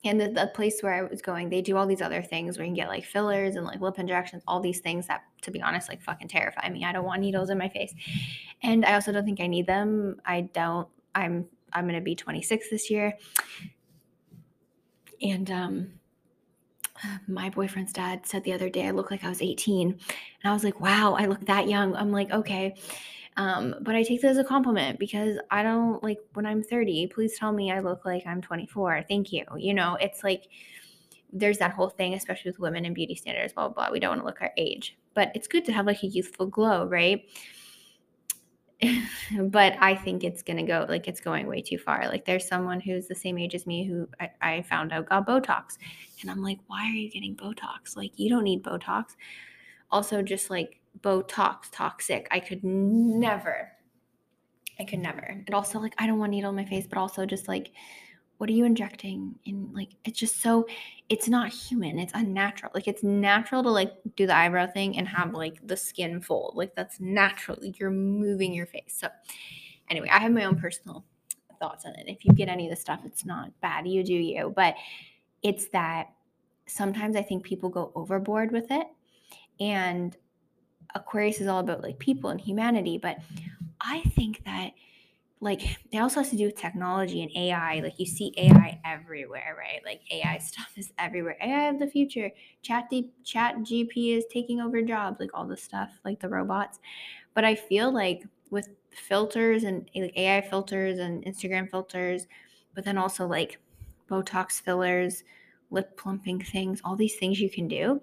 and 0.06 0.20
the, 0.20 0.30
the 0.30 0.52
place 0.54 0.82
where 0.82 0.94
I 0.94 1.02
was 1.04 1.22
going, 1.22 1.50
they 1.50 1.62
do 1.62 1.78
all 1.78 1.88
these 1.88 2.02
other 2.02 2.22
things 2.22 2.58
where 2.58 2.66
you 2.66 2.70
can 2.70 2.76
get 2.76 2.90
like 2.90 3.06
fillers 3.06 3.56
and 3.56 3.66
like 3.66 3.80
lip 3.80 4.00
injections, 4.00 4.44
all 4.48 4.60
these 4.60 4.80
things 4.80 5.08
that, 5.08 5.24
to 5.42 5.52
be 5.52 5.62
honest, 5.62 5.88
like 5.88 6.02
fucking 6.02 6.28
terrify 6.28 6.70
me. 6.70 6.84
I 6.84 6.92
don't 6.92 7.06
want 7.06 7.22
needles 7.22 7.50
in 7.50 7.58
my 7.58 7.70
face, 7.70 7.94
and 8.62 8.86
I 8.86 8.96
also 8.96 9.12
don't 9.12 9.26
think 9.26 9.40
I 9.40 9.48
need 9.48 9.68
them. 9.68 10.20
I 10.26 10.42
don't. 10.54 10.88
I'm 11.16 11.46
I'm 11.72 11.86
gonna 11.86 12.02
be 12.02 12.16
26 12.16 12.70
this 12.70 12.90
year, 12.92 13.18
and 15.22 15.50
um, 15.50 15.94
my 17.28 17.50
boyfriend's 17.50 17.94
dad 17.94 18.26
said 18.26 18.44
the 18.44 18.54
other 18.54 18.70
day 18.70 18.88
I 18.88 18.92
look 18.92 19.10
like 19.10 19.24
I 19.24 19.30
was 19.30 19.42
18, 19.42 19.90
and 19.90 20.00
I 20.44 20.52
was 20.54 20.64
like, 20.64 20.82
wow, 20.82 21.16
I 21.18 21.28
look 21.28 21.46
that 21.46 21.70
young. 21.70 21.96
I'm 21.96 22.12
like, 22.12 22.32
okay. 22.32 22.76
Um, 23.38 23.76
but 23.82 23.96
I 23.96 24.04
take 24.04 24.22
that 24.22 24.30
as 24.30 24.38
a 24.38 24.44
compliment 24.44 25.00
because 25.00 25.38
I 25.50 25.64
don't 25.64 26.04
like 26.04 26.20
when 26.34 26.46
I'm 26.46 26.62
30, 26.62 27.08
please 27.08 27.38
tell 27.38 27.52
me 27.52 27.72
I 27.72 27.80
look 27.80 28.06
like 28.06 28.24
I'm 28.28 28.42
24. 28.42 29.06
Thank 29.08 29.32
you. 29.32 29.44
You 29.58 29.74
know, 29.74 29.98
it's 30.00 30.24
like 30.24 30.48
there's 31.32 31.58
that 31.58 31.72
whole 31.72 31.90
thing, 31.90 32.14
especially 32.14 32.52
with 32.52 32.60
women 32.60 32.86
and 32.86 32.94
beauty 32.94 33.16
standards, 33.16 33.54
blah, 33.54 33.68
blah, 33.68 33.86
blah. 33.86 33.92
We 33.92 34.00
don't 34.00 34.12
want 34.12 34.22
to 34.22 34.26
look 34.26 34.42
our 34.42 34.52
age, 34.56 34.98
but 35.16 35.32
it's 35.34 35.48
good 35.48 35.66
to 35.66 35.72
have 35.72 35.88
like 35.88 36.04
a 36.04 36.08
youthful 36.08 36.46
glow, 36.46 36.86
right? 36.86 37.24
but 39.40 39.76
I 39.80 39.96
think 39.96 40.24
it's 40.24 40.42
gonna 40.42 40.66
go 40.66 40.86
like 40.90 41.08
it's 41.08 41.22
going 41.22 41.48
way 41.48 41.62
too 41.62 41.78
far. 41.78 42.08
Like 42.08 42.26
there's 42.26 42.48
someone 42.48 42.80
who's 42.80 43.08
the 43.08 43.16
same 43.16 43.38
age 43.38 43.56
as 43.56 43.66
me 43.66 43.86
who 43.86 44.08
I, 44.20 44.30
I, 44.42 44.62
found 44.64 44.92
out 44.92 45.10
got 45.10 45.26
Botox, 45.28 45.78
and 46.22 46.30
I'm 46.30 46.42
like, 46.42 46.60
why 46.68 46.86
are 46.86 46.94
you 46.94 47.10
getting 47.10 47.36
Botox? 47.36 47.96
Like 47.96 48.12
you 48.20 48.30
don't 48.30 48.44
need 48.44 48.64
Botox. 48.64 49.16
Also, 49.92 50.22
just 50.22 50.50
like 50.50 50.80
Botox 51.02 51.64
toxic. 51.72 52.28
I 52.32 52.40
could 52.40 52.64
never. 52.64 53.72
I 54.80 54.86
could 54.86 55.00
never. 55.00 55.22
And 55.46 55.54
also, 55.54 55.80
like, 55.80 55.94
I 55.98 56.08
don't 56.08 56.20
want 56.20 56.32
needle 56.32 56.50
in 56.50 56.56
my 56.56 56.66
face, 56.66 56.88
but 56.88 56.98
also 56.98 57.26
just 57.26 57.48
like, 57.48 57.72
what 58.38 58.50
are 58.50 58.54
you 58.54 58.66
injecting 58.66 59.36
in? 59.46 59.72
Like, 59.74 59.90
it's 60.04 60.20
just 60.20 60.42
so, 60.42 60.66
it's 61.08 61.28
not 61.28 61.50
human. 61.50 62.00
It's 62.00 62.14
unnatural. 62.16 62.72
Like, 62.74 62.88
it's 62.88 63.04
natural 63.04 63.64
to 63.64 63.70
like 63.70 63.94
do 64.16 64.26
the 64.26 64.36
eyebrow 64.36 64.68
thing 64.68 64.98
and 64.98 65.08
have 65.08 65.28
mm-hmm. 65.28 65.38
like 65.38 65.68
the 65.68 65.78
skin 65.78 66.20
fold. 66.20 66.56
Like, 66.56 66.76
that's 66.76 67.00
natural. 67.00 67.58
Like, 67.62 67.80
you're 67.80 67.92
moving 67.92 68.54
your 68.54 68.66
face. 68.66 68.96
So, 68.98 69.08
anyway, 69.90 70.10
I 70.12 70.20
have 70.20 70.32
my 70.32 70.46
own 70.46 70.60
personal 70.60 71.06
thoughts 71.60 71.86
on 71.86 71.94
it. 71.96 72.06
If 72.08 72.26
you 72.26 72.34
get 72.34 72.50
any 72.50 72.66
of 72.66 72.72
the 72.72 72.82
stuff, 72.82 73.02
it's 73.06 73.26
not 73.26 73.52
bad. 73.62 73.88
You 73.88 74.04
do 74.04 74.14
you. 74.14 74.52
But 74.56 74.76
it's 75.44 75.68
that 75.70 76.08
sometimes 76.66 77.16
I 77.16 77.22
think 77.22 77.44
people 77.44 77.70
go 77.70 77.92
overboard 77.96 78.52
with 78.52 78.72
it. 78.72 78.88
And 79.60 80.18
Aquarius 80.96 81.42
is 81.42 81.48
all 81.48 81.60
about 81.60 81.82
like 81.82 82.00
people 82.00 82.30
and 82.30 82.40
humanity, 82.40 82.98
but 82.98 83.18
I 83.82 84.02
think 84.16 84.44
that 84.46 84.72
like 85.44 85.62
it 85.92 85.98
also 85.98 86.22
has 86.22 86.30
to 86.30 86.38
do 86.38 86.46
with 86.46 86.56
technology 86.56 87.22
and 87.22 87.32
AI. 87.36 87.82
Like 87.82 88.00
you 88.00 88.06
see 88.06 88.34
AI 88.38 88.80
everywhere, 88.86 89.56
right? 89.58 89.82
Like 89.86 90.02
AI 90.10 90.38
stuff 90.38 90.72
is 90.78 90.94
everywhere. 90.98 91.36
AI 91.42 91.68
of 91.70 91.80
the 91.80 91.88
future. 91.88 92.32
Chat 92.62 92.90
D, 92.90 93.12
Chat 93.26 93.58
GP 93.58 94.18
is 94.18 94.26
taking 94.32 94.62
over 94.62 94.82
jobs, 94.82 95.20
like 95.20 95.32
all 95.34 95.46
this 95.46 95.62
stuff, 95.62 95.90
like 96.06 96.22
the 96.22 96.30
robots. 96.30 96.80
But 97.34 97.44
I 97.44 97.56
feel 97.56 97.94
like 97.94 98.24
with 98.52 98.70
filters 98.92 99.64
and 99.64 99.90
like 99.94 100.18
AI 100.18 100.42
filters 100.42 101.00
and 101.00 101.26
Instagram 101.26 101.70
filters, 101.70 102.28
but 102.74 102.86
then 102.86 102.98
also 102.98 103.28
like 103.28 103.60
Botox 104.10 104.62
fillers, 104.62 105.26
lip 105.72 105.98
plumping 105.98 106.40
things, 106.40 106.80
all 106.86 106.96
these 106.96 107.16
things 107.16 107.42
you 107.42 107.50
can 107.50 107.68
do 107.68 108.00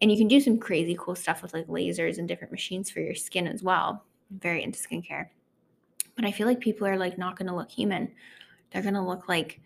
and 0.00 0.10
you 0.10 0.18
can 0.18 0.28
do 0.28 0.40
some 0.40 0.58
crazy 0.58 0.96
cool 0.98 1.14
stuff 1.14 1.42
with 1.42 1.54
like 1.54 1.66
lasers 1.66 2.18
and 2.18 2.28
different 2.28 2.52
machines 2.52 2.90
for 2.90 3.00
your 3.00 3.14
skin 3.14 3.46
as 3.46 3.62
well. 3.62 4.04
I'm 4.30 4.38
very 4.38 4.62
into 4.62 4.78
skincare. 4.78 5.28
But 6.14 6.24
I 6.24 6.32
feel 6.32 6.46
like 6.46 6.60
people 6.60 6.86
are 6.86 6.96
like 6.96 7.18
not 7.18 7.36
going 7.36 7.48
to 7.48 7.54
look 7.54 7.70
human. 7.70 8.10
They're 8.70 8.82
going 8.82 8.94
to 8.94 9.02
look 9.02 9.28
like 9.28 9.60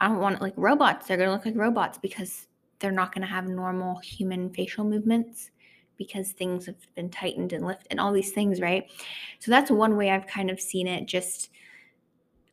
I 0.00 0.08
don't 0.08 0.18
want 0.18 0.40
like 0.40 0.54
robots. 0.56 1.06
They're 1.06 1.16
going 1.16 1.28
to 1.28 1.32
look 1.32 1.46
like 1.46 1.56
robots 1.56 1.98
because 1.98 2.48
they're 2.80 2.90
not 2.90 3.14
going 3.14 3.22
to 3.22 3.32
have 3.32 3.46
normal 3.46 3.98
human 4.00 4.50
facial 4.50 4.84
movements 4.84 5.50
because 5.96 6.32
things 6.32 6.66
have 6.66 6.74
been 6.96 7.08
tightened 7.08 7.52
and 7.52 7.64
lifted 7.64 7.86
and 7.90 8.00
all 8.00 8.12
these 8.12 8.32
things, 8.32 8.60
right? 8.60 8.90
So 9.38 9.50
that's 9.52 9.70
one 9.70 9.96
way 9.96 10.10
I've 10.10 10.26
kind 10.26 10.50
of 10.50 10.60
seen 10.60 10.88
it 10.88 11.06
just 11.06 11.50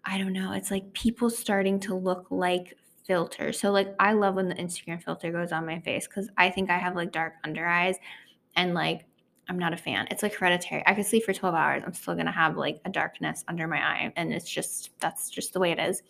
I 0.06 0.18
don't 0.18 0.34
know. 0.34 0.54
It's 0.54 0.72
like 0.72 0.94
people 0.94 1.30
starting 1.30 1.80
to 1.82 1.94
look 1.94 2.28
like 2.30 2.76
filter. 3.10 3.52
So 3.52 3.72
like 3.72 3.96
I 4.00 4.14
love 4.14 4.36
when 4.36 4.50
the 4.50 4.56
Instagram 4.56 5.02
filter 5.04 5.32
goes 5.32 5.52
on 5.52 5.66
my 5.66 5.80
face 5.80 6.08
because 6.08 6.30
I 6.38 6.52
think 6.52 6.70
I 6.70 6.78
have 6.78 6.96
like 6.96 7.12
dark 7.12 7.34
under 7.44 7.66
eyes 7.66 7.96
and 8.56 8.76
like 8.76 9.08
I'm 9.50 9.58
not 9.58 9.74
a 9.74 9.78
fan. 9.78 10.08
It's 10.12 10.22
like 10.22 10.36
hereditary. 10.36 10.84
I 10.86 10.94
could 10.94 11.08
sleep 11.08 11.24
for 11.24 11.34
12 11.34 11.56
hours. 11.56 11.82
I'm 11.84 11.94
still 11.94 12.14
gonna 12.14 12.32
have 12.32 12.56
like 12.56 12.80
a 12.86 12.90
darkness 12.92 13.44
under 13.48 13.68
my 13.68 13.78
eye. 13.78 14.14
And 14.16 14.32
it's 14.32 14.48
just 14.48 14.92
that's 15.00 15.32
just 15.32 15.54
the 15.54 15.60
way 15.60 15.72
it 15.72 15.80
is. 15.80 16.04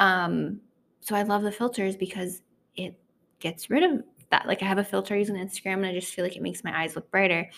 Um, 0.00 0.60
so 1.00 1.14
I 1.14 1.22
love 1.22 1.44
the 1.44 1.52
filters 1.52 1.94
because 1.94 2.42
it 2.74 2.98
gets 3.38 3.70
rid 3.70 3.84
of 3.84 4.02
that. 4.32 4.48
Like 4.48 4.64
I 4.64 4.66
have 4.66 4.78
a 4.78 4.84
filter 4.84 5.16
using 5.16 5.36
Instagram 5.36 5.74
and 5.74 5.86
I 5.86 5.94
just 5.94 6.12
feel 6.12 6.24
like 6.24 6.34
it 6.34 6.42
makes 6.42 6.64
my 6.64 6.76
eyes 6.76 6.96
look 6.96 7.08
brighter. 7.12 7.48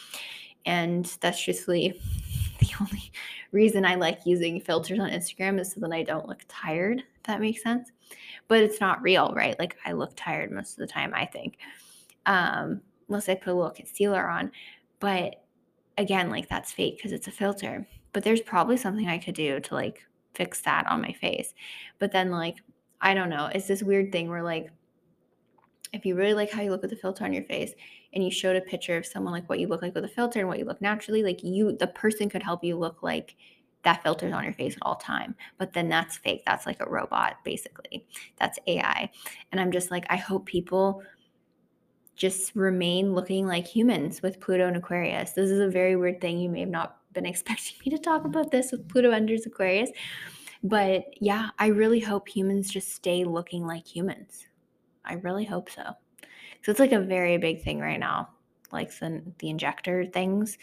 And 0.67 1.07
that's 1.23 1.43
truthfully 1.43 1.99
the 2.61 2.69
only 2.83 3.13
reason 3.51 3.87
I 3.87 3.95
like 3.95 4.27
using 4.27 4.61
filters 4.61 4.99
on 4.99 5.09
Instagram 5.09 5.59
is 5.59 5.73
so 5.73 5.81
that 5.81 5.91
I 5.93 6.03
don't 6.03 6.29
look 6.29 6.45
tired, 6.49 6.99
if 6.99 7.23
that 7.23 7.41
makes 7.41 7.63
sense 7.63 7.93
but 8.49 8.63
it's 8.63 8.81
not 8.81 9.03
real, 9.03 9.33
right? 9.35 9.59
Like 9.59 9.77
I 9.85 9.93
look 9.93 10.13
tired 10.17 10.51
most 10.51 10.73
of 10.73 10.79
the 10.79 10.87
time, 10.87 11.13
I 11.15 11.27
think. 11.27 11.59
Um, 12.27 12.81
unless 13.09 13.29
I 13.29 13.35
put 13.35 13.53
a 13.53 13.55
little 13.55 13.71
concealer 13.71 14.29
on. 14.29 14.51
But 15.01 15.45
again, 15.97 16.31
like 16.31 16.49
that's 16.49 16.73
fake 16.73 16.97
because 16.97 17.13
it's 17.13 17.29
a 17.29 17.33
filter. 17.33 17.87
But 18.13 18.25
there's 18.25 18.41
probably 18.41 18.77
something 18.77 19.09
I 19.09 19.19
could 19.19 19.35
do 19.35 19.61
to 19.61 19.75
like 19.75 20.03
fix 20.35 20.61
that 20.63 20.87
on 20.87 21.03
my 21.03 21.13
face. 21.13 21.55
But 21.99 22.13
then 22.13 22.31
like, 22.31 22.57
I 23.01 23.15
don't 23.15 23.31
know, 23.31 23.51
it's 23.55 23.69
this 23.69 23.83
weird 23.83 24.11
thing 24.11 24.29
where 24.29 24.43
like 24.43 24.71
if 25.93 26.05
you 26.05 26.15
really 26.15 26.35
like 26.35 26.51
how 26.51 26.63
you 26.63 26.71
look 26.71 26.83
with 26.83 26.91
the 26.91 26.97
filter 26.97 27.25
on 27.25 27.33
your 27.33 27.45
face 27.45 27.73
and 28.13 28.23
you 28.23 28.31
showed 28.31 28.57
a 28.57 28.61
picture 28.61 28.97
of 28.97 29.07
someone 29.07 29.33
like 29.33 29.49
what 29.49 29.59
you 29.59 29.69
look 29.69 29.83
like 29.83 29.95
with 29.95 30.05
a 30.05 30.09
filter 30.09 30.41
and 30.41 30.49
what 30.49 30.59
you 30.59 30.65
look 30.65 30.81
naturally, 30.81 31.23
like 31.23 31.43
you 31.43 31.73
the 31.73 31.87
person 31.87 32.29
could 32.29 32.43
help 32.43 32.65
you 32.65 32.77
look 32.77 33.03
like 33.03 33.37
that 33.85 34.03
filter's 34.03 34.33
on 34.33 34.45
your 34.45 34.53
face 34.53 34.75
at 34.75 34.83
all 34.83 34.97
time 34.97 35.35
but 35.59 35.73
then 35.73 35.89
that's 35.89 36.17
fake. 36.17 36.43
That's 36.47 36.67
like 36.67 36.81
a 36.81 36.89
robot 36.89 37.37
basically. 37.45 38.07
That's 38.37 38.59
ai 38.67 39.11
and 39.53 39.61
i'm 39.61 39.73
just 39.73 39.91
like 39.91 40.05
i 40.11 40.17
hope 40.17 40.47
people 40.47 41.03
just 42.19 42.55
remain 42.57 43.15
looking 43.15 43.47
like 43.47 43.65
humans 43.65 44.23
with 44.23 44.41
pluto 44.41 44.67
and 44.67 44.77
aquarius. 44.77 45.33
This 45.33 45.51
is 45.51 45.61
a 45.61 45.69
very 45.69 45.95
weird 45.95 46.21
thing. 46.21 46.41
You 46.41 46.49
may 46.49 46.61
have 46.61 46.69
not 46.69 46.99
been 47.13 47.25
expecting 47.33 47.77
me 47.85 47.97
to 47.97 48.03
talk 48.03 48.25
about 48.25 48.51
this 48.51 48.73
with 48.73 48.89
pluto 48.89 49.11
enters 49.11 49.47
aquarius 49.47 49.91
but 50.65 51.05
yeah 51.21 51.51
i 51.61 51.69
really 51.69 52.01
hope 52.01 52.29
humans 52.29 52.69
just 52.69 52.93
stay 52.93 53.25
looking 53.25 53.67
like 53.67 53.87
humans. 53.87 54.47
I 55.05 55.15
really 55.15 55.45
hope 55.45 55.71
so. 55.71 55.83
So 56.63 56.71
it's 56.71 56.81
like 56.81 56.93
a 56.93 57.01
very 57.01 57.39
big 57.39 57.63
thing 57.63 57.81
right 57.81 58.01
now 58.01 58.31
like 58.73 58.97
the, 58.99 59.23
the 59.39 59.49
injector 59.49 60.05
things. 60.05 60.59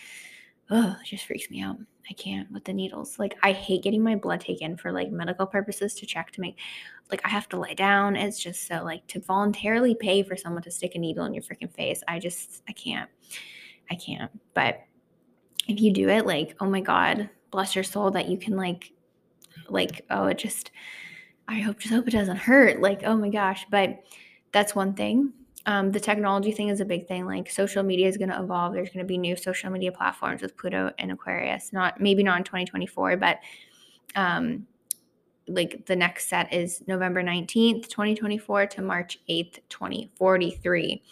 Oh 0.69 0.95
it 1.01 1.07
just 1.07 1.25
freaks 1.25 1.50
me 1.50 1.62
out 1.62 1.77
I 2.09 2.13
can't 2.13 2.51
with 2.51 2.65
the 2.65 2.74
needles. 2.74 3.17
Like 3.17 3.38
I 3.41 3.51
hate 3.51 3.83
getting 3.83 4.03
my 4.03 4.15
blood 4.15 4.41
taken 4.41 4.77
for 4.77 4.91
like 4.91 5.12
medical 5.12 5.45
purposes 5.45 5.93
to 5.95 6.05
check 6.05 6.31
to 6.31 6.41
make 6.41 6.57
like 7.12 7.21
I 7.25 7.29
have 7.29 7.50
to 7.50 7.57
lie 7.57 7.74
down. 7.74 8.15
It's 8.15 8.41
just 8.41 8.67
so 8.67 8.83
like 8.83 9.05
to 9.07 9.19
voluntarily 9.19 9.95
pay 9.95 10.24
for 10.24 10.35
someone 10.35 10.63
to 10.63 10.71
stick 10.71 10.95
a 10.95 11.00
needle 11.00 11.25
in 11.25 11.33
your 11.33 11.43
freaking 11.43 11.74
face. 11.74 12.03
I 12.07 12.19
just 12.19 12.62
I 12.67 12.74
can't. 12.74 13.09
I 13.89 13.95
can't. 13.95 14.31
But 14.53 14.81
if 15.67 15.79
you 15.79 15.91
do 15.91 16.09
it 16.09 16.25
like, 16.25 16.55
oh 16.59 16.69
my 16.69 16.81
god, 16.81 17.29
bless 17.51 17.75
your 17.75 17.83
soul 17.83 18.12
that 18.12 18.29
you 18.29 18.38
can 18.38 18.55
like 18.55 18.91
like 19.69 20.01
oh 20.09 20.27
it 20.27 20.38
just 20.38 20.71
I 21.47 21.59
hope 21.59 21.79
just 21.79 21.93
hope 21.93 22.07
it 22.07 22.12
doesn't 22.12 22.38
hurt. 22.38 22.81
Like, 22.81 23.01
oh 23.03 23.17
my 23.17 23.29
gosh, 23.29 23.65
but 23.69 24.03
that's 24.51 24.75
one 24.75 24.93
thing 24.93 25.33
um, 25.65 25.91
the 25.91 26.00
technology 26.00 26.51
thing 26.51 26.69
is 26.69 26.79
a 26.79 26.86
big 26.86 27.07
thing. 27.07 27.25
Like 27.25 27.50
social 27.50 27.84
media 27.84 28.07
is 28.07 28.17
going 28.17 28.29
to 28.29 28.39
evolve. 28.39 28.74
There's 28.74 28.89
going 28.89 29.03
to 29.03 29.07
be 29.07 29.17
new 29.17 29.36
social 29.36 29.72
media 29.72 29.91
platforms 29.91 30.41
with 30.41 30.55
Pluto 30.57 30.91
and 31.00 31.12
Aquarius. 31.12 31.74
Not 31.74 32.00
maybe 32.00 32.24
not 32.24 32.38
in 32.38 32.43
2024, 32.43 33.17
but 33.17 33.39
um, 34.15 34.67
like 35.48 35.86
the 35.86 35.95
next 35.95 36.27
set 36.29 36.51
is 36.53 36.84
November 36.88 37.24
19th, 37.24 37.88
2024 37.88 38.67
to 38.67 38.81
March 38.81 39.19
8th, 39.29 39.60
2043. 39.69 41.03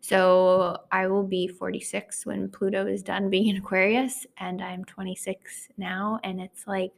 So 0.00 0.78
I 0.92 1.08
will 1.08 1.24
be 1.24 1.48
46 1.48 2.26
when 2.26 2.48
Pluto 2.48 2.86
is 2.86 3.02
done 3.02 3.28
being 3.28 3.48
in 3.48 3.56
Aquarius, 3.56 4.24
and 4.38 4.62
I'm 4.62 4.84
26 4.84 5.68
now. 5.78 6.20
And 6.22 6.40
it's 6.40 6.66
like, 6.68 6.92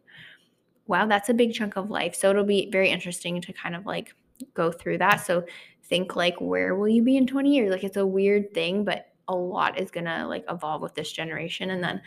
wow, 0.87 1.07
that's 1.07 1.31
a 1.31 1.35
big 1.35 1.55
chunk 1.55 1.77
of 1.77 1.91
life. 1.91 2.15
So 2.15 2.29
it'll 2.29 2.45
be 2.45 2.69
very 2.71 2.91
interesting 2.91 3.41
to 3.41 3.53
kind 3.53 3.75
of 3.75 3.87
like 3.87 4.15
go 4.55 4.71
through 4.71 4.99
that. 4.99 5.25
So 5.25 5.45
think 5.89 6.17
like 6.17 6.41
where 6.41 6.75
will 6.75 6.89
you 6.89 7.03
be 7.03 7.17
in 7.17 7.27
20 7.27 7.55
years 7.55 7.71
like 7.71 7.85
it's 7.85 7.97
a 7.97 8.07
weird 8.07 8.53
thing 8.53 8.85
but 8.85 9.09
a 9.29 9.35
lot 9.35 9.79
is 9.79 9.91
gonna 9.91 10.27
like 10.27 10.45
evolve 10.49 10.83
with 10.83 10.95
this 10.95 11.13
generation. 11.13 11.71
And 11.71 11.83
then 11.83 12.01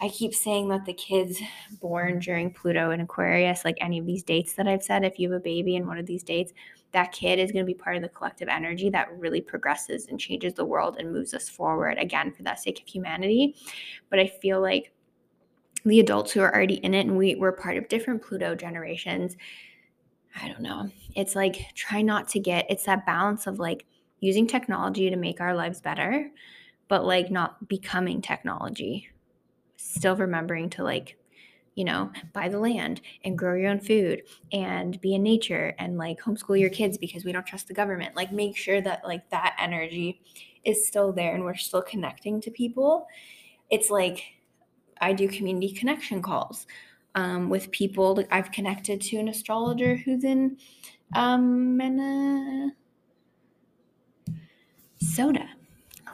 I 0.00 0.08
keep 0.08 0.34
saying 0.34 0.68
that 0.68 0.84
the 0.84 0.92
kids 0.92 1.40
born 1.80 2.20
during 2.20 2.52
Pluto 2.52 2.90
and 2.90 3.02
Aquarius, 3.02 3.64
like 3.64 3.78
any 3.80 3.98
of 3.98 4.06
these 4.06 4.22
dates 4.22 4.52
that 4.54 4.68
I've 4.68 4.82
said, 4.82 5.04
if 5.04 5.18
you 5.18 5.32
have 5.32 5.40
a 5.40 5.42
baby 5.42 5.74
in 5.74 5.86
one 5.86 5.98
of 5.98 6.06
these 6.06 6.22
dates, 6.22 6.52
that 6.92 7.12
kid 7.12 7.38
is 7.38 7.50
going 7.50 7.64
to 7.64 7.70
be 7.70 7.74
part 7.74 7.96
of 7.96 8.02
the 8.02 8.08
collective 8.08 8.48
energy 8.48 8.90
that 8.90 9.12
really 9.18 9.40
progresses 9.40 10.06
and 10.06 10.20
changes 10.20 10.54
the 10.54 10.64
world 10.64 10.96
and 10.98 11.12
moves 11.12 11.34
us 11.34 11.48
forward 11.48 11.98
again 11.98 12.32
for 12.32 12.42
that 12.44 12.60
sake 12.60 12.80
of 12.80 12.86
humanity. 12.86 13.56
But 14.08 14.20
I 14.20 14.26
feel 14.26 14.60
like 14.60 14.92
the 15.84 16.00
adults 16.00 16.32
who 16.32 16.40
are 16.40 16.54
already 16.54 16.76
in 16.76 16.94
it 16.94 17.06
and 17.06 17.16
we, 17.16 17.34
we're 17.34 17.52
part 17.52 17.76
of 17.76 17.88
different 17.88 18.22
Pluto 18.22 18.54
generations, 18.54 19.36
I 20.40 20.48
don't 20.48 20.60
know. 20.60 20.90
It's 21.14 21.34
like 21.34 21.74
try 21.74 22.02
not 22.02 22.28
to 22.28 22.40
get, 22.40 22.66
it's 22.68 22.84
that 22.84 23.06
balance 23.06 23.46
of 23.46 23.58
like 23.58 23.86
using 24.20 24.46
technology 24.46 25.10
to 25.10 25.16
make 25.16 25.40
our 25.40 25.54
lives 25.54 25.80
better, 25.80 26.30
but 26.88 27.04
like 27.04 27.30
not 27.30 27.68
becoming 27.68 28.22
technology. 28.22 29.08
Still 29.76 30.16
remembering 30.16 30.70
to 30.70 30.82
like 30.82 31.16
you 31.78 31.84
know, 31.84 32.10
buy 32.32 32.48
the 32.48 32.58
land 32.58 33.00
and 33.22 33.38
grow 33.38 33.54
your 33.54 33.70
own 33.70 33.78
food 33.78 34.24
and 34.52 35.00
be 35.00 35.14
in 35.14 35.22
nature 35.22 35.76
and 35.78 35.96
like 35.96 36.20
homeschool 36.20 36.58
your 36.58 36.70
kids 36.70 36.98
because 36.98 37.24
we 37.24 37.30
don't 37.30 37.46
trust 37.46 37.68
the 37.68 37.72
government. 37.72 38.16
Like 38.16 38.32
make 38.32 38.56
sure 38.56 38.80
that 38.80 39.04
like 39.04 39.30
that 39.30 39.54
energy 39.60 40.20
is 40.64 40.88
still 40.88 41.12
there 41.12 41.36
and 41.36 41.44
we're 41.44 41.54
still 41.54 41.82
connecting 41.82 42.40
to 42.40 42.50
people. 42.50 43.06
It's 43.70 43.90
like 43.90 44.24
I 45.00 45.12
do 45.12 45.28
community 45.28 45.72
connection 45.72 46.20
calls 46.20 46.66
um, 47.18 47.48
with 47.48 47.70
people. 47.72 48.24
I've 48.30 48.52
connected 48.52 49.00
to 49.00 49.16
an 49.16 49.28
astrologer 49.28 49.96
who's 49.96 50.22
in 50.22 50.56
um, 51.16 51.76
Minnesota. 51.76 52.74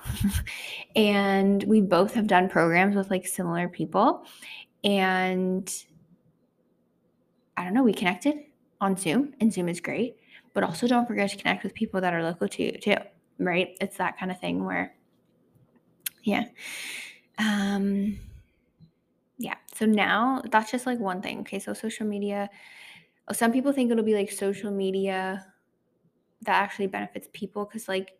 and 0.96 1.62
we 1.64 1.82
both 1.82 2.14
have 2.14 2.26
done 2.26 2.48
programs 2.48 2.96
with 2.96 3.10
like 3.10 3.26
similar 3.26 3.68
people 3.68 4.24
and 4.82 5.84
I 7.56 7.64
don't 7.64 7.74
know, 7.74 7.82
we 7.82 7.92
connected 7.92 8.36
on 8.80 8.96
Zoom, 8.96 9.32
and 9.40 9.52
Zoom 9.52 9.68
is 9.68 9.80
great. 9.80 10.16
But 10.54 10.64
also 10.64 10.86
don't 10.88 11.06
forget 11.06 11.30
to 11.30 11.36
connect 11.36 11.62
with 11.62 11.74
people 11.74 12.00
that 12.00 12.12
are 12.12 12.22
local 12.22 12.48
to 12.48 12.62
you 12.62 12.72
too, 12.78 12.96
right? 13.38 13.76
It's 13.80 13.96
that 13.98 14.18
kind 14.18 14.30
of 14.30 14.40
thing 14.40 14.64
where, 14.64 14.94
yeah. 16.22 16.44
Um, 17.38 18.18
yeah. 19.38 19.56
So 19.74 19.86
now 19.86 20.42
that's 20.50 20.70
just 20.70 20.86
like 20.86 20.98
one 20.98 21.20
thing. 21.20 21.40
Okay. 21.40 21.58
So 21.58 21.72
social 21.72 22.06
media, 22.06 22.48
uh, 23.28 23.32
some 23.32 23.52
people 23.52 23.72
think 23.72 23.90
it'll 23.90 24.04
be 24.04 24.14
like 24.14 24.30
social 24.30 24.70
media 24.70 25.44
that 26.42 26.62
actually 26.62 26.86
benefits 26.86 27.28
people 27.32 27.64
because 27.64 27.88
like 27.88 28.12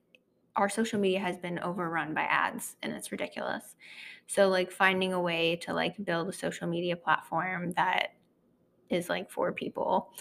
our 0.57 0.69
social 0.69 1.01
media 1.01 1.21
has 1.21 1.37
been 1.37 1.59
overrun 1.61 2.15
by 2.15 2.23
ads 2.23 2.77
and 2.83 2.93
it's 2.93 3.13
ridiculous. 3.13 3.77
So 4.27 4.49
like 4.49 4.71
finding 4.71 5.13
a 5.13 5.21
way 5.21 5.57
to 5.57 5.75
like 5.75 6.03
build 6.05 6.29
a 6.29 6.33
social 6.33 6.67
media 6.67 6.97
platform 6.97 7.73
that 7.73 8.15
is 8.89 9.09
like 9.09 9.31
for 9.31 9.53
people 9.53 10.13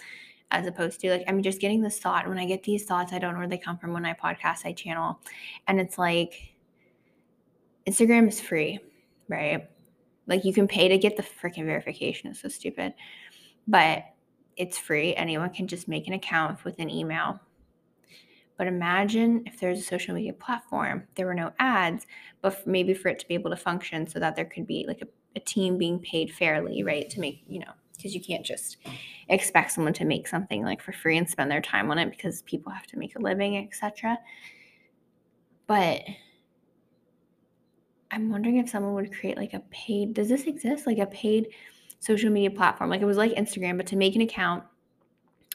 as 0.51 0.67
opposed 0.67 0.99
to 1.01 1.09
like 1.09 1.23
I'm 1.27 1.41
just 1.41 1.59
getting 1.59 1.81
this 1.81 1.99
thought 1.99 2.27
when 2.27 2.37
I 2.37 2.45
get 2.45 2.63
these 2.63 2.85
thoughts 2.85 3.13
I 3.13 3.19
don't 3.19 3.33
know 3.33 3.39
where 3.39 3.47
they 3.47 3.57
come 3.57 3.77
from 3.77 3.93
when 3.93 4.05
I 4.05 4.13
podcast 4.13 4.65
I 4.65 4.73
channel 4.73 5.19
and 5.67 5.79
it's 5.79 5.97
like 5.97 6.55
Instagram 7.87 8.27
is 8.27 8.39
free, 8.39 8.79
right? 9.27 9.69
Like 10.27 10.45
you 10.45 10.53
can 10.53 10.67
pay 10.67 10.87
to 10.87 10.97
get 10.97 11.17
the 11.17 11.23
freaking 11.23 11.65
verification. 11.65 12.29
It's 12.29 12.41
so 12.41 12.49
stupid. 12.49 12.93
But 13.67 14.03
it's 14.55 14.77
free. 14.77 15.15
Anyone 15.15 15.49
can 15.49 15.67
just 15.67 15.87
make 15.87 16.07
an 16.07 16.13
account 16.13 16.63
with 16.63 16.79
an 16.79 16.89
email 16.89 17.39
but 18.57 18.67
imagine 18.67 19.43
if 19.45 19.59
there's 19.59 19.79
a 19.79 19.83
social 19.83 20.13
media 20.13 20.33
platform, 20.33 21.07
there 21.15 21.25
were 21.25 21.33
no 21.33 21.51
ads, 21.59 22.05
but 22.41 22.65
maybe 22.67 22.93
for 22.93 23.09
it 23.09 23.19
to 23.19 23.27
be 23.27 23.33
able 23.33 23.49
to 23.49 23.57
function 23.57 24.07
so 24.07 24.19
that 24.19 24.35
there 24.35 24.45
could 24.45 24.67
be 24.67 24.85
like 24.87 25.01
a, 25.01 25.07
a 25.35 25.39
team 25.39 25.77
being 25.77 25.99
paid 25.99 26.33
fairly, 26.33 26.83
right? 26.83 27.09
To 27.09 27.19
make, 27.19 27.43
you 27.47 27.59
know, 27.59 27.71
because 27.95 28.13
you 28.13 28.21
can't 28.21 28.45
just 28.45 28.77
expect 29.29 29.71
someone 29.71 29.93
to 29.93 30.05
make 30.05 30.27
something 30.27 30.63
like 30.63 30.81
for 30.81 30.91
free 30.91 31.17
and 31.17 31.29
spend 31.29 31.49
their 31.49 31.61
time 31.61 31.89
on 31.89 31.97
it 31.97 32.11
because 32.11 32.43
people 32.43 32.71
have 32.71 32.87
to 32.87 32.97
make 32.97 33.15
a 33.15 33.19
living, 33.19 33.57
etc. 33.57 34.17
But 35.65 36.01
I'm 38.13 38.29
wondering 38.29 38.57
if 38.57 38.69
someone 38.69 38.93
would 38.93 39.11
create 39.11 39.37
like 39.37 39.53
a 39.55 39.61
paid, 39.71 40.13
does 40.13 40.29
this 40.29 40.43
exist? 40.43 40.85
Like 40.85 40.99
a 40.99 41.07
paid 41.07 41.47
social 41.99 42.29
media 42.29 42.51
platform? 42.51 42.91
Like 42.91 43.01
it 43.01 43.05
was 43.05 43.17
like 43.17 43.33
Instagram, 43.33 43.75
but 43.75 43.87
to 43.87 43.95
make 43.95 44.15
an 44.15 44.21
account, 44.21 44.63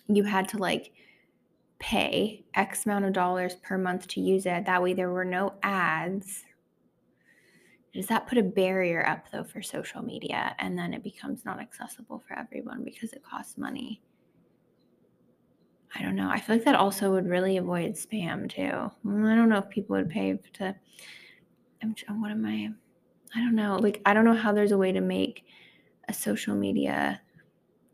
you 0.09 0.25
had 0.25 0.49
to 0.49 0.59
like 0.59 0.91
pay 1.79 2.45
X 2.55 2.85
amount 2.85 3.05
of 3.05 3.13
dollars 3.13 3.55
per 3.63 3.79
month 3.79 4.09
to 4.09 4.21
use 4.21 4.45
it. 4.45 4.67
That 4.67 4.83
way, 4.83 4.93
there 4.93 5.11
were 5.11 5.25
no 5.25 5.55
ads. 5.63 6.43
Does 7.95 8.09
that 8.09 8.27
put 8.27 8.39
a 8.39 8.43
barrier 8.43 9.07
up 9.07 9.31
though 9.31 9.45
for 9.45 9.63
social 9.63 10.03
media? 10.03 10.57
And 10.59 10.77
then 10.77 10.93
it 10.93 11.05
becomes 11.05 11.45
not 11.45 11.61
accessible 11.61 12.25
for 12.27 12.37
everyone 12.37 12.83
because 12.83 13.13
it 13.13 13.23
costs 13.23 13.57
money. 13.57 14.03
I 15.95 16.03
don't 16.03 16.17
know. 16.17 16.29
I 16.29 16.41
feel 16.41 16.57
like 16.57 16.65
that 16.65 16.75
also 16.75 17.13
would 17.13 17.29
really 17.29 17.57
avoid 17.57 17.93
spam 17.93 18.51
too. 18.51 18.91
Mm, 19.07 19.33
I 19.33 19.37
don't 19.37 19.49
know 19.49 19.59
if 19.59 19.69
people 19.69 19.97
would 19.97 20.11
pay 20.11 20.37
to. 20.55 20.75
I'm, 21.83 21.95
what 22.21 22.31
am 22.31 22.45
I? 22.45 22.71
I 23.35 23.41
don't 23.41 23.55
know. 23.55 23.77
Like, 23.77 24.01
I 24.05 24.15
don't 24.15 24.25
know 24.25 24.35
how 24.35 24.53
there's 24.53 24.73
a 24.73 24.79
way 24.79 24.93
to 24.93 25.01
make 25.01 25.45
a 26.09 26.13
social 26.13 26.55
media 26.55 27.21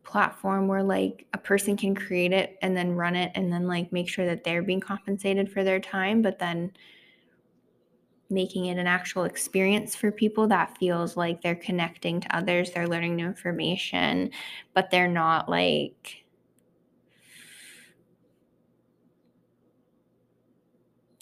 platform 0.05 0.68
where 0.68 0.83
like 0.83 1.27
a 1.33 1.38
person 1.38 1.77
can 1.77 1.94
create 1.94 2.33
it 2.33 2.59
and 2.62 2.77
then 2.77 2.94
run 2.94 3.16
it 3.16 3.33
and 3.35 3.53
then 3.53 3.66
like 3.66 3.92
make 3.92 4.09
sure 4.09 4.27
that 4.27 4.44
they're 4.44 4.62
being 4.62 4.81
compensated 4.81 5.51
for 5.51 5.64
their 5.64 5.81
time 5.81 6.23
but 6.23 6.38
then 6.38 6.70
making 8.31 8.66
it 8.66 8.79
an 8.79 8.87
actual 8.87 9.25
experience 9.25 9.94
for 9.97 10.12
people 10.12 10.47
that 10.47 10.77
feels 10.79 11.16
like 11.16 11.40
they're 11.40 11.55
connecting 11.55 12.20
to 12.20 12.37
others 12.37 12.70
they're 12.70 12.87
learning 12.87 13.16
new 13.16 13.27
information 13.27 14.31
but 14.75 14.90
they're 14.90 15.09
not 15.09 15.49
like 15.49 16.24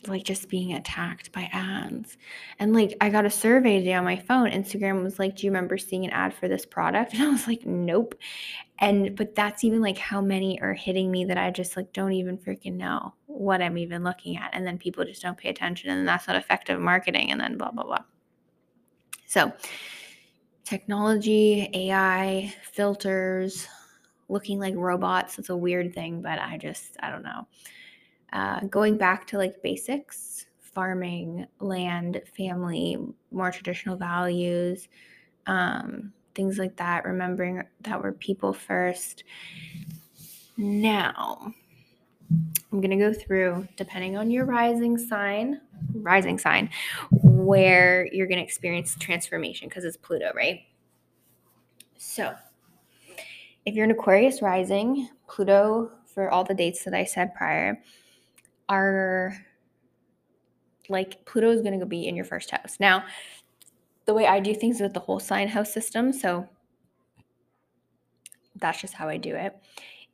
like 0.06 0.24
just 0.24 0.48
being 0.48 0.74
attacked 0.74 1.32
by 1.32 1.48
ads. 1.52 2.16
And 2.58 2.72
like 2.72 2.96
I 3.00 3.08
got 3.08 3.24
a 3.24 3.30
survey 3.30 3.78
today 3.78 3.94
on 3.94 4.04
my 4.04 4.16
phone. 4.16 4.50
Instagram 4.50 5.02
was 5.02 5.18
like, 5.18 5.36
Do 5.36 5.46
you 5.46 5.50
remember 5.52 5.78
seeing 5.78 6.04
an 6.04 6.10
ad 6.10 6.34
for 6.34 6.48
this 6.48 6.66
product? 6.66 7.14
And 7.22 7.22
I 7.22 7.30
was 7.30 7.46
like, 7.46 7.64
Nope. 7.64 8.14
And 8.78 9.16
but 9.16 9.34
that's 9.34 9.64
even 9.64 9.80
like 9.80 9.98
how 9.98 10.20
many 10.20 10.60
are 10.60 10.74
hitting 10.74 11.10
me 11.10 11.24
that 11.26 11.38
I 11.38 11.50
just 11.50 11.76
like 11.76 11.92
don't 11.92 12.12
even 12.12 12.38
freaking 12.38 12.74
know 12.74 13.14
what 13.26 13.62
I'm 13.62 13.78
even 13.78 14.02
looking 14.02 14.36
at. 14.36 14.50
And 14.52 14.66
then 14.66 14.78
people 14.78 15.04
just 15.04 15.22
don't 15.22 15.38
pay 15.38 15.48
attention 15.48 15.90
and 15.90 16.06
that's 16.06 16.26
not 16.26 16.36
effective 16.36 16.80
marketing 16.80 17.30
and 17.30 17.40
then 17.40 17.56
blah 17.56 17.70
blah 17.70 17.84
blah. 17.84 18.04
So 19.26 19.52
technology, 20.64 21.70
AI, 21.74 22.52
filters, 22.72 23.68
looking 24.28 24.58
like 24.58 24.74
robots, 24.76 25.38
it's 25.38 25.50
a 25.50 25.56
weird 25.56 25.94
thing, 25.94 26.22
but 26.22 26.38
I 26.38 26.58
just 26.58 26.96
I 27.00 27.10
don't 27.10 27.22
know 27.22 27.46
uh, 28.32 28.60
going 28.60 28.96
back 28.96 29.26
to 29.26 29.38
like 29.38 29.62
basics 29.62 30.46
farming 30.60 31.46
land 31.60 32.22
family 32.36 32.96
more 33.30 33.50
traditional 33.50 33.96
values 33.96 34.88
um, 35.46 36.12
things 36.34 36.58
like 36.58 36.76
that 36.76 37.04
remembering 37.04 37.62
that 37.82 38.02
we're 38.02 38.12
people 38.12 38.52
first. 38.52 39.24
Now 40.56 41.52
i'm 42.72 42.80
going 42.80 42.90
to 42.90 42.96
go 42.96 43.12
through 43.12 43.68
depending 43.76 44.16
on 44.16 44.30
your 44.30 44.46
rising 44.46 44.96
sign 44.96 45.60
rising 45.92 46.38
sign 46.38 46.70
where 47.10 48.08
you're 48.12 48.26
going 48.26 48.38
to 48.38 48.44
experience 48.44 48.96
transformation 48.98 49.68
because 49.68 49.84
it's 49.84 49.96
pluto 49.96 50.30
right? 50.34 50.60
So 51.98 52.34
if 53.66 53.74
you're 53.74 53.84
an 53.84 53.90
aquarius 53.90 54.40
rising 54.40 55.08
pluto 55.28 55.90
for 56.06 56.30
all 56.30 56.44
the 56.44 56.54
dates 56.54 56.84
that 56.84 56.94
i 56.94 57.04
said 57.04 57.34
prior 57.34 57.82
are 58.72 59.36
like 60.88 61.26
Pluto 61.26 61.50
is 61.50 61.60
going 61.60 61.78
to 61.78 61.86
be 61.86 62.08
in 62.08 62.16
your 62.16 62.24
first 62.24 62.50
house. 62.50 62.78
Now, 62.80 63.04
the 64.06 64.14
way 64.14 64.26
I 64.26 64.40
do 64.40 64.54
things 64.54 64.80
with 64.80 64.94
the 64.94 65.00
whole 65.00 65.20
sign 65.20 65.48
house 65.48 65.72
system, 65.72 66.12
so 66.12 66.48
that's 68.56 68.80
just 68.80 68.94
how 68.94 69.08
I 69.08 69.18
do 69.18 69.34
it. 69.36 69.54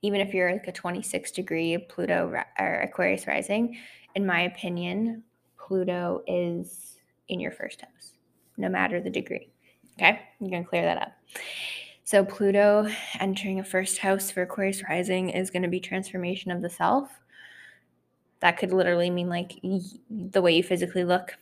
Even 0.03 0.21
if 0.21 0.35
you're 0.35 0.51
like 0.53 0.67
a 0.67 0.73
26 0.73 1.31
degree 1.31 1.79
Pluto 1.79 2.33
or 2.59 2.81
Aquarius 2.81 3.29
rising, 3.29 3.79
in 4.17 4.27
my 4.27 4.43
opinion, 4.43 5.23
Pluto 5.57 6.23
is 6.27 6.99
in 7.29 7.39
your 7.39 7.53
first 7.53 7.81
house, 7.81 8.13
no 8.57 8.69
matter 8.69 9.01
the 9.01 9.11
degree. 9.11 9.51
Okay, 9.97 10.21
I'm 10.41 10.51
going 10.51 10.65
to 10.65 10.69
clear 10.69 10.83
that 10.83 11.01
up. 11.01 11.13
So, 12.05 12.25
Pluto 12.25 12.89
entering 13.21 13.61
a 13.61 13.65
first 13.65 13.99
house 13.99 14.31
for 14.31 14.43
Aquarius 14.43 14.83
rising 14.89 15.31
is 15.31 15.51
going 15.51 15.63
to 15.63 15.69
be 15.69 15.81
transformation 15.81 16.51
of 16.51 16.63
the 16.63 16.71
self 16.71 17.11
that 18.41 18.59
could 18.59 18.73
literally 18.73 19.11
mean 19.11 19.29
like 19.29 19.53
the 20.11 20.43
way 20.43 20.57
you 20.57 20.63
physically 20.63 21.05
look. 21.05 21.37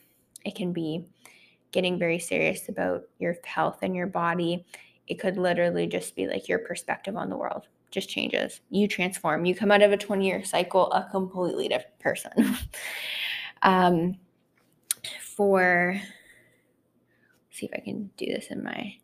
It 0.45 0.55
can 0.55 0.73
be 0.73 1.05
getting 1.73 1.99
very 1.99 2.19
serious 2.19 2.69
about 2.69 3.05
your 3.19 3.37
health 3.45 3.79
and 3.83 3.95
your 3.95 4.07
body. 4.07 4.65
It 5.07 5.19
could 5.19 5.37
literally 5.37 5.87
just 5.87 6.17
be 6.17 6.27
like 6.27 6.49
your 6.49 6.61
perspective 6.61 7.17
on 7.17 7.29
the 7.31 7.37
world 7.37 7.67
just 7.91 8.09
changes. 8.09 8.61
You 8.71 8.89
transform. 8.89 9.45
You 9.47 9.55
come 9.55 9.71
out 9.71 9.83
of 9.83 9.93
a 9.93 9.97
20 9.97 10.27
year 10.27 10.45
cycle 10.45 10.91
a 10.93 11.09
completely 11.11 11.69
different 11.69 11.99
person. 11.99 12.57
um, 13.63 14.17
for 15.21 16.01
see 17.51 17.67
if 17.67 17.73
I 17.75 17.81
can 17.81 18.11
do 18.17 18.27
this 18.27 18.49
in 18.49 18.63
my 18.63 18.97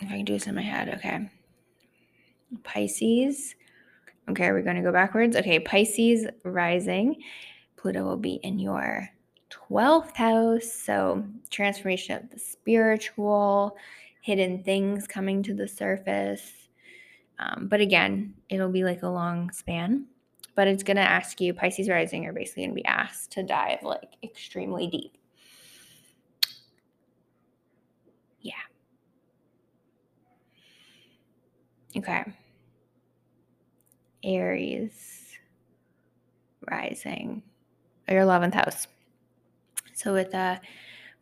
if 0.00 0.08
I 0.08 0.16
can 0.16 0.24
do 0.24 0.34
this 0.34 0.46
in 0.46 0.54
my 0.54 0.62
head, 0.62 0.88
okay. 0.96 1.28
Pisces. 2.64 3.54
Okay, 4.28 4.46
are 4.46 4.54
we're 4.54 4.62
going 4.62 4.76
to 4.76 4.82
go 4.82 4.92
backwards. 4.92 5.36
Okay, 5.36 5.58
Pisces 5.58 6.26
rising. 6.44 7.16
Pluto 7.76 8.04
will 8.04 8.16
be 8.16 8.34
in 8.42 8.58
your 8.58 9.08
12th 9.50 10.14
house. 10.16 10.72
So, 10.72 11.24
transformation 11.50 12.16
of 12.16 12.30
the 12.30 12.38
spiritual, 12.38 13.76
hidden 14.20 14.62
things 14.62 15.06
coming 15.06 15.42
to 15.42 15.54
the 15.54 15.66
surface. 15.66 16.68
Um, 17.38 17.66
but 17.68 17.80
again, 17.80 18.34
it'll 18.48 18.70
be 18.70 18.84
like 18.84 19.02
a 19.02 19.08
long 19.08 19.50
span. 19.50 20.06
But 20.54 20.68
it's 20.68 20.82
going 20.82 20.98
to 20.98 21.02
ask 21.02 21.40
you, 21.40 21.54
Pisces 21.54 21.88
rising 21.88 22.26
are 22.26 22.32
basically 22.32 22.64
going 22.64 22.76
to 22.76 22.82
be 22.82 22.84
asked 22.84 23.32
to 23.32 23.42
dive 23.42 23.82
like 23.82 24.16
extremely 24.22 24.86
deep. 24.86 25.16
Yeah. 28.40 28.52
Okay. 31.96 32.24
Aries 34.24 35.38
rising, 36.70 37.42
your 38.08 38.22
11th 38.22 38.54
house. 38.54 38.86
So 39.94 40.12
with 40.12 40.34
uh 40.34 40.58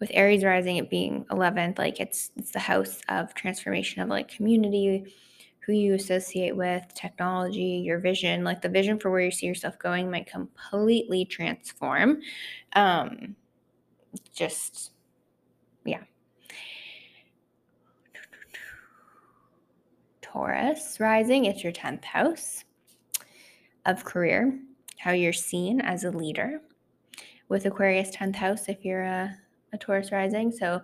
with 0.00 0.10
Aries 0.14 0.44
rising 0.44 0.76
it 0.76 0.88
being 0.88 1.26
11th, 1.30 1.78
like 1.78 2.00
it's 2.00 2.30
it's 2.36 2.52
the 2.52 2.58
house 2.58 3.00
of 3.08 3.34
transformation 3.34 4.02
of 4.02 4.08
like 4.08 4.28
community, 4.28 5.12
who 5.60 5.72
you 5.72 5.94
associate 5.94 6.56
with, 6.56 6.82
technology, 6.94 7.82
your 7.84 7.98
vision, 7.98 8.44
like 8.44 8.62
the 8.62 8.68
vision 8.68 8.98
for 8.98 9.10
where 9.10 9.20
you 9.20 9.30
see 9.30 9.46
yourself 9.46 9.78
going 9.78 10.10
might 10.10 10.26
completely 10.26 11.24
transform. 11.24 12.20
Um 12.74 13.36
just 14.34 14.92
yeah. 15.84 16.02
Taurus 20.22 20.98
rising, 21.00 21.46
it's 21.46 21.64
your 21.64 21.72
10th 21.72 22.04
house 22.04 22.64
of 23.86 24.04
career, 24.04 24.58
how 24.98 25.12
you're 25.12 25.32
seen 25.32 25.80
as 25.80 26.04
a 26.04 26.10
leader. 26.10 26.60
With 27.48 27.66
Aquarius 27.66 28.14
10th 28.14 28.36
house, 28.36 28.68
if 28.68 28.84
you're 28.84 29.02
a, 29.02 29.36
a 29.72 29.78
Taurus 29.78 30.12
rising. 30.12 30.52
So, 30.52 30.82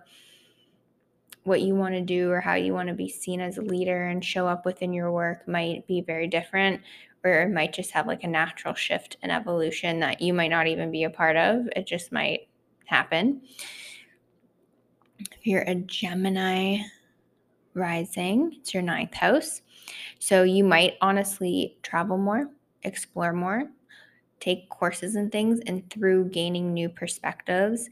what 1.43 1.61
you 1.61 1.75
want 1.75 1.93
to 1.93 2.01
do 2.01 2.29
or 2.29 2.41
how 2.41 2.55
you 2.55 2.73
want 2.73 2.89
to 2.89 2.93
be 2.93 3.07
seen 3.07 3.39
as 3.39 3.57
a 3.57 3.61
leader 3.61 4.07
and 4.07 4.23
show 4.23 4.45
up 4.45 4.65
within 4.65 4.91
your 4.91 5.13
work 5.13 5.47
might 5.47 5.87
be 5.87 6.01
very 6.01 6.27
different, 6.27 6.81
or 7.23 7.43
it 7.43 7.51
might 7.51 7.71
just 7.71 7.91
have 7.91 8.05
like 8.05 8.25
a 8.25 8.27
natural 8.27 8.73
shift 8.73 9.15
and 9.21 9.31
evolution 9.31 10.01
that 10.01 10.21
you 10.21 10.33
might 10.33 10.49
not 10.49 10.67
even 10.67 10.91
be 10.91 11.05
a 11.05 11.09
part 11.09 11.37
of. 11.37 11.69
It 11.73 11.87
just 11.87 12.11
might 12.11 12.49
happen. 12.83 13.41
If 15.19 15.47
you're 15.47 15.61
a 15.61 15.75
Gemini 15.75 16.79
rising, 17.73 18.57
it's 18.59 18.73
your 18.73 18.83
ninth 18.83 19.13
house. 19.13 19.61
So 20.19 20.43
you 20.43 20.63
might 20.63 20.95
honestly 21.01 21.77
travel 21.81 22.17
more, 22.17 22.49
explore 22.87 23.33
more, 23.33 23.69
take 24.39 24.69
courses 24.69 25.15
and 25.15 25.31
things, 25.31 25.59
and 25.65 25.89
through 25.89 26.29
gaining 26.29 26.73
new 26.73 26.89
perspectives, 26.89 27.89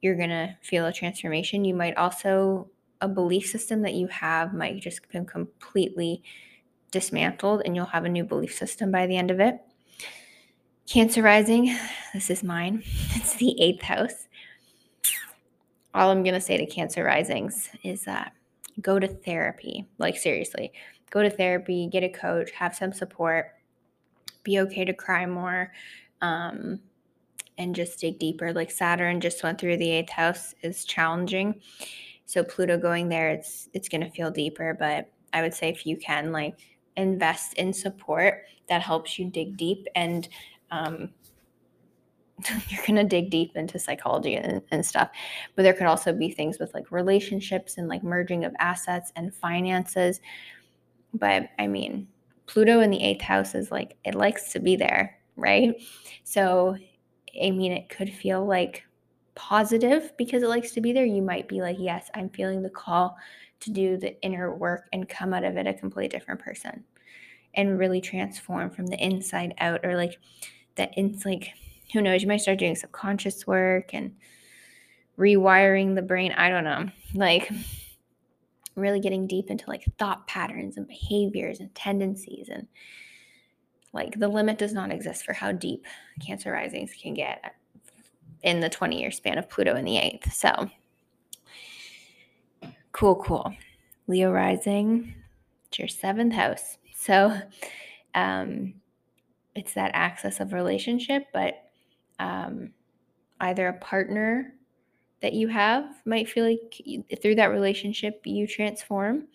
you're 0.00 0.16
going 0.16 0.30
to 0.30 0.54
feel 0.60 0.86
a 0.86 0.92
transformation. 0.92 1.64
You 1.64 1.74
might 1.74 1.96
also, 1.96 2.68
a 3.00 3.08
belief 3.08 3.46
system 3.46 3.82
that 3.82 3.94
you 3.94 4.06
have 4.08 4.52
might 4.52 4.80
just 4.80 5.08
been 5.10 5.26
completely 5.26 6.22
dismantled, 6.90 7.62
and 7.64 7.74
you'll 7.74 7.86
have 7.86 8.04
a 8.04 8.08
new 8.08 8.24
belief 8.24 8.54
system 8.54 8.90
by 8.90 9.06
the 9.06 9.16
end 9.16 9.30
of 9.30 9.40
it. 9.40 9.60
Cancer 10.86 11.22
rising, 11.22 11.74
this 12.14 12.30
is 12.30 12.42
mine. 12.42 12.82
It's 13.16 13.34
the 13.36 13.60
eighth 13.60 13.82
house. 13.82 14.28
All 15.94 16.10
I'm 16.10 16.22
going 16.22 16.34
to 16.34 16.40
say 16.40 16.58
to 16.58 16.66
Cancer 16.66 17.04
risings 17.04 17.70
is 17.82 18.04
that 18.04 18.32
go 18.80 18.98
to 18.98 19.06
therapy. 19.08 19.86
Like, 19.98 20.16
seriously, 20.16 20.72
go 21.10 21.22
to 21.22 21.30
therapy, 21.30 21.88
get 21.90 22.02
a 22.02 22.08
coach, 22.08 22.50
have 22.50 22.74
some 22.74 22.92
support, 22.92 23.53
be 24.44 24.60
okay 24.60 24.84
to 24.84 24.94
cry 24.94 25.26
more, 25.26 25.72
um, 26.20 26.80
and 27.58 27.74
just 27.74 28.00
dig 28.00 28.18
deeper. 28.18 28.52
Like, 28.52 28.70
Saturn 28.70 29.20
just 29.20 29.42
went 29.42 29.60
through 29.60 29.76
the 29.76 29.90
eighth 29.90 30.10
house 30.10 30.54
is 30.62 30.84
challenging. 30.84 31.60
So, 32.26 32.44
Pluto 32.44 32.78
going 32.78 33.08
there, 33.08 33.30
it's 33.30 33.68
it's 33.72 33.88
to 33.88 34.10
feel 34.10 34.30
deeper. 34.30 34.76
But 34.78 35.10
I 35.32 35.42
would 35.42 35.54
say 35.54 35.68
if 35.68 35.86
you 35.86 35.96
can, 35.96 36.32
like, 36.32 36.58
invest 36.96 37.54
in 37.54 37.72
support 37.72 38.44
that 38.68 38.82
helps 38.82 39.18
you 39.18 39.30
dig 39.30 39.56
deep 39.56 39.86
and 39.94 40.28
um, 40.70 41.10
you're 42.68 42.84
going 42.86 42.96
to 42.96 43.04
dig 43.04 43.30
deep 43.30 43.56
into 43.56 43.78
psychology 43.78 44.36
and, 44.36 44.62
and, 44.70 44.84
stuff 44.84 45.10
but 45.54 45.62
there 45.62 45.72
could 45.72 45.86
also 45.86 46.12
be 46.12 46.30
things 46.30 46.58
with 46.58 46.72
like 46.74 46.90
relationships 46.90 47.78
and 47.78 47.88
like 47.88 48.02
merging 48.02 48.44
of 48.44 48.54
assets 48.58 49.12
and 49.16 49.34
finances 49.34 50.20
but 51.14 51.48
i 51.58 51.66
mean 51.66 52.06
pluto 52.46 52.80
in 52.80 52.90
the 52.90 53.02
eighth 53.02 53.22
house 53.22 53.54
is 53.54 53.70
like 53.70 53.96
it 54.04 54.14
likes 54.14 54.52
to 54.52 54.60
be 54.60 54.76
there 54.76 55.18
right 55.36 55.74
so 56.22 56.76
i 57.42 57.50
mean 57.50 57.72
it 57.72 57.88
could 57.88 58.12
feel 58.12 58.44
like 58.44 58.84
positive 59.34 60.12
because 60.16 60.42
it 60.42 60.48
likes 60.48 60.72
to 60.72 60.80
be 60.80 60.92
there 60.92 61.04
you 61.04 61.22
might 61.22 61.48
be 61.48 61.60
like 61.60 61.76
yes 61.78 62.10
i'm 62.14 62.28
feeling 62.30 62.62
the 62.62 62.70
call 62.70 63.16
to 63.60 63.70
do 63.70 63.96
the 63.96 64.20
inner 64.22 64.54
work 64.54 64.86
and 64.92 65.08
come 65.08 65.32
out 65.32 65.44
of 65.44 65.56
it 65.56 65.66
a 65.66 65.74
completely 65.74 66.08
different 66.08 66.40
person 66.40 66.84
and 67.54 67.78
really 67.78 68.00
transform 68.00 68.70
from 68.70 68.86
the 68.86 69.02
inside 69.02 69.54
out 69.58 69.80
or 69.84 69.96
like 69.96 70.18
that 70.76 70.90
it's 70.96 71.24
like 71.24 71.54
who 71.94 72.02
knows, 72.02 72.22
you 72.22 72.28
might 72.28 72.40
start 72.40 72.58
doing 72.58 72.74
subconscious 72.74 73.46
work 73.46 73.94
and 73.94 74.14
rewiring 75.18 75.94
the 75.94 76.02
brain. 76.02 76.32
I 76.32 76.48
don't 76.48 76.64
know. 76.64 76.88
Like, 77.14 77.50
really 78.74 79.00
getting 79.00 79.26
deep 79.26 79.50
into 79.50 79.68
like 79.68 79.84
thought 79.98 80.26
patterns 80.26 80.76
and 80.76 80.88
behaviors 80.88 81.60
and 81.60 81.74
tendencies 81.74 82.48
and 82.48 82.66
like 83.92 84.18
the 84.18 84.28
limit 84.28 84.58
does 84.58 84.72
not 84.72 84.90
exist 84.90 85.24
for 85.24 85.32
how 85.32 85.52
deep 85.52 85.86
cancer 86.24 86.50
risings 86.52 86.92
can 87.00 87.14
get 87.14 87.54
in 88.42 88.60
the 88.60 88.68
20 88.68 89.00
year 89.00 89.10
span 89.10 89.38
of 89.38 89.48
pluto 89.48 89.76
in 89.76 89.84
the 89.84 89.98
eighth. 89.98 90.32
So 90.32 90.68
cool 92.92 93.16
cool. 93.16 93.54
Leo 94.06 94.30
rising 94.32 95.14
it's 95.68 95.78
your 95.78 95.88
seventh 95.88 96.34
house. 96.34 96.78
So 96.96 97.36
um 98.14 98.74
it's 99.54 99.74
that 99.74 99.92
access 99.94 100.40
of 100.40 100.52
relationship 100.52 101.24
but 101.32 101.54
um, 102.18 102.72
either 103.40 103.68
a 103.68 103.78
partner 103.78 104.54
that 105.22 105.32
you 105.32 105.48
have 105.48 105.84
might 106.04 106.28
feel 106.28 106.44
like 106.44 106.80
you, 106.84 107.04
through 107.22 107.34
that 107.34 107.50
relationship 107.50 108.20
you 108.24 108.46
transform 108.46 109.26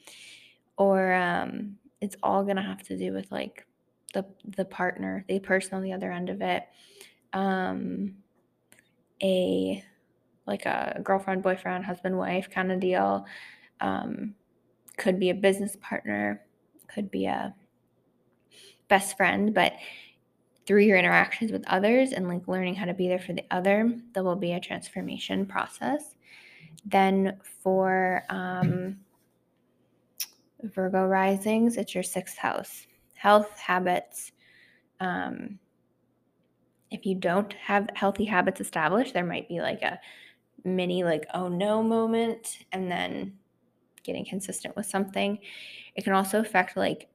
or 0.77 1.13
um, 1.13 1.77
it's 2.01 2.15
all 2.23 2.43
gonna 2.43 2.61
have 2.61 2.83
to 2.83 2.97
do 2.97 3.11
with 3.13 3.31
like 3.31 3.65
the 4.13 4.25
the 4.57 4.65
partner 4.65 5.25
the 5.27 5.39
person 5.39 5.75
on 5.75 5.83
the 5.83 5.93
other 5.93 6.11
end 6.11 6.29
of 6.29 6.41
it. 6.41 6.63
Um, 7.33 8.15
a 9.21 9.83
like 10.47 10.65
a 10.65 10.99
girlfriend 11.03 11.43
boyfriend 11.43 11.85
husband 11.85 12.17
wife 12.17 12.49
kind 12.49 12.71
of 12.71 12.79
deal. 12.79 13.25
Um, 13.81 14.35
could 14.97 15.19
be 15.19 15.29
a 15.29 15.35
business 15.35 15.77
partner 15.81 16.45
could 16.93 17.09
be 17.09 17.25
a 17.25 17.55
best 18.89 19.15
friend 19.15 19.53
but 19.53 19.73
through 20.69 20.83
your 20.83 20.99
interactions 20.99 21.51
with 21.51 21.63
others 21.65 22.11
and 22.11 22.27
like 22.27 22.47
learning 22.47 22.75
how 22.75 22.85
to 22.85 22.93
be 22.93 23.07
there 23.07 23.17
for 23.17 23.33
the 23.33 23.43
other, 23.49 23.91
there 24.13 24.23
will 24.23 24.35
be 24.35 24.51
a 24.51 24.59
transformation 24.59 25.43
process. 25.43 26.13
Then 26.85 27.39
for 27.63 28.23
um, 28.29 28.99
Virgo 30.61 31.07
risings, 31.07 31.75
it's 31.75 31.95
your 31.95 32.03
sixth 32.03 32.37
house 32.37 32.85
health, 33.15 33.49
habits. 33.57 34.31
Um, 34.99 35.57
if 36.91 37.03
you 37.03 37.15
don't 37.15 37.51
have 37.53 37.89
healthy 37.95 38.25
habits 38.25 38.61
established, 38.61 39.15
there 39.15 39.25
might 39.25 39.49
be 39.49 39.61
like 39.61 39.81
a 39.81 39.99
mini, 40.63 41.03
like, 41.03 41.25
oh 41.33 41.47
no 41.47 41.81
moment, 41.81 42.59
and 42.73 42.91
then 42.91 43.33
getting 44.03 44.23
consistent 44.23 44.75
with 44.75 44.85
something. 44.85 45.39
It 45.95 46.03
can 46.03 46.13
also 46.13 46.39
affect 46.39 46.77
like 46.77 47.09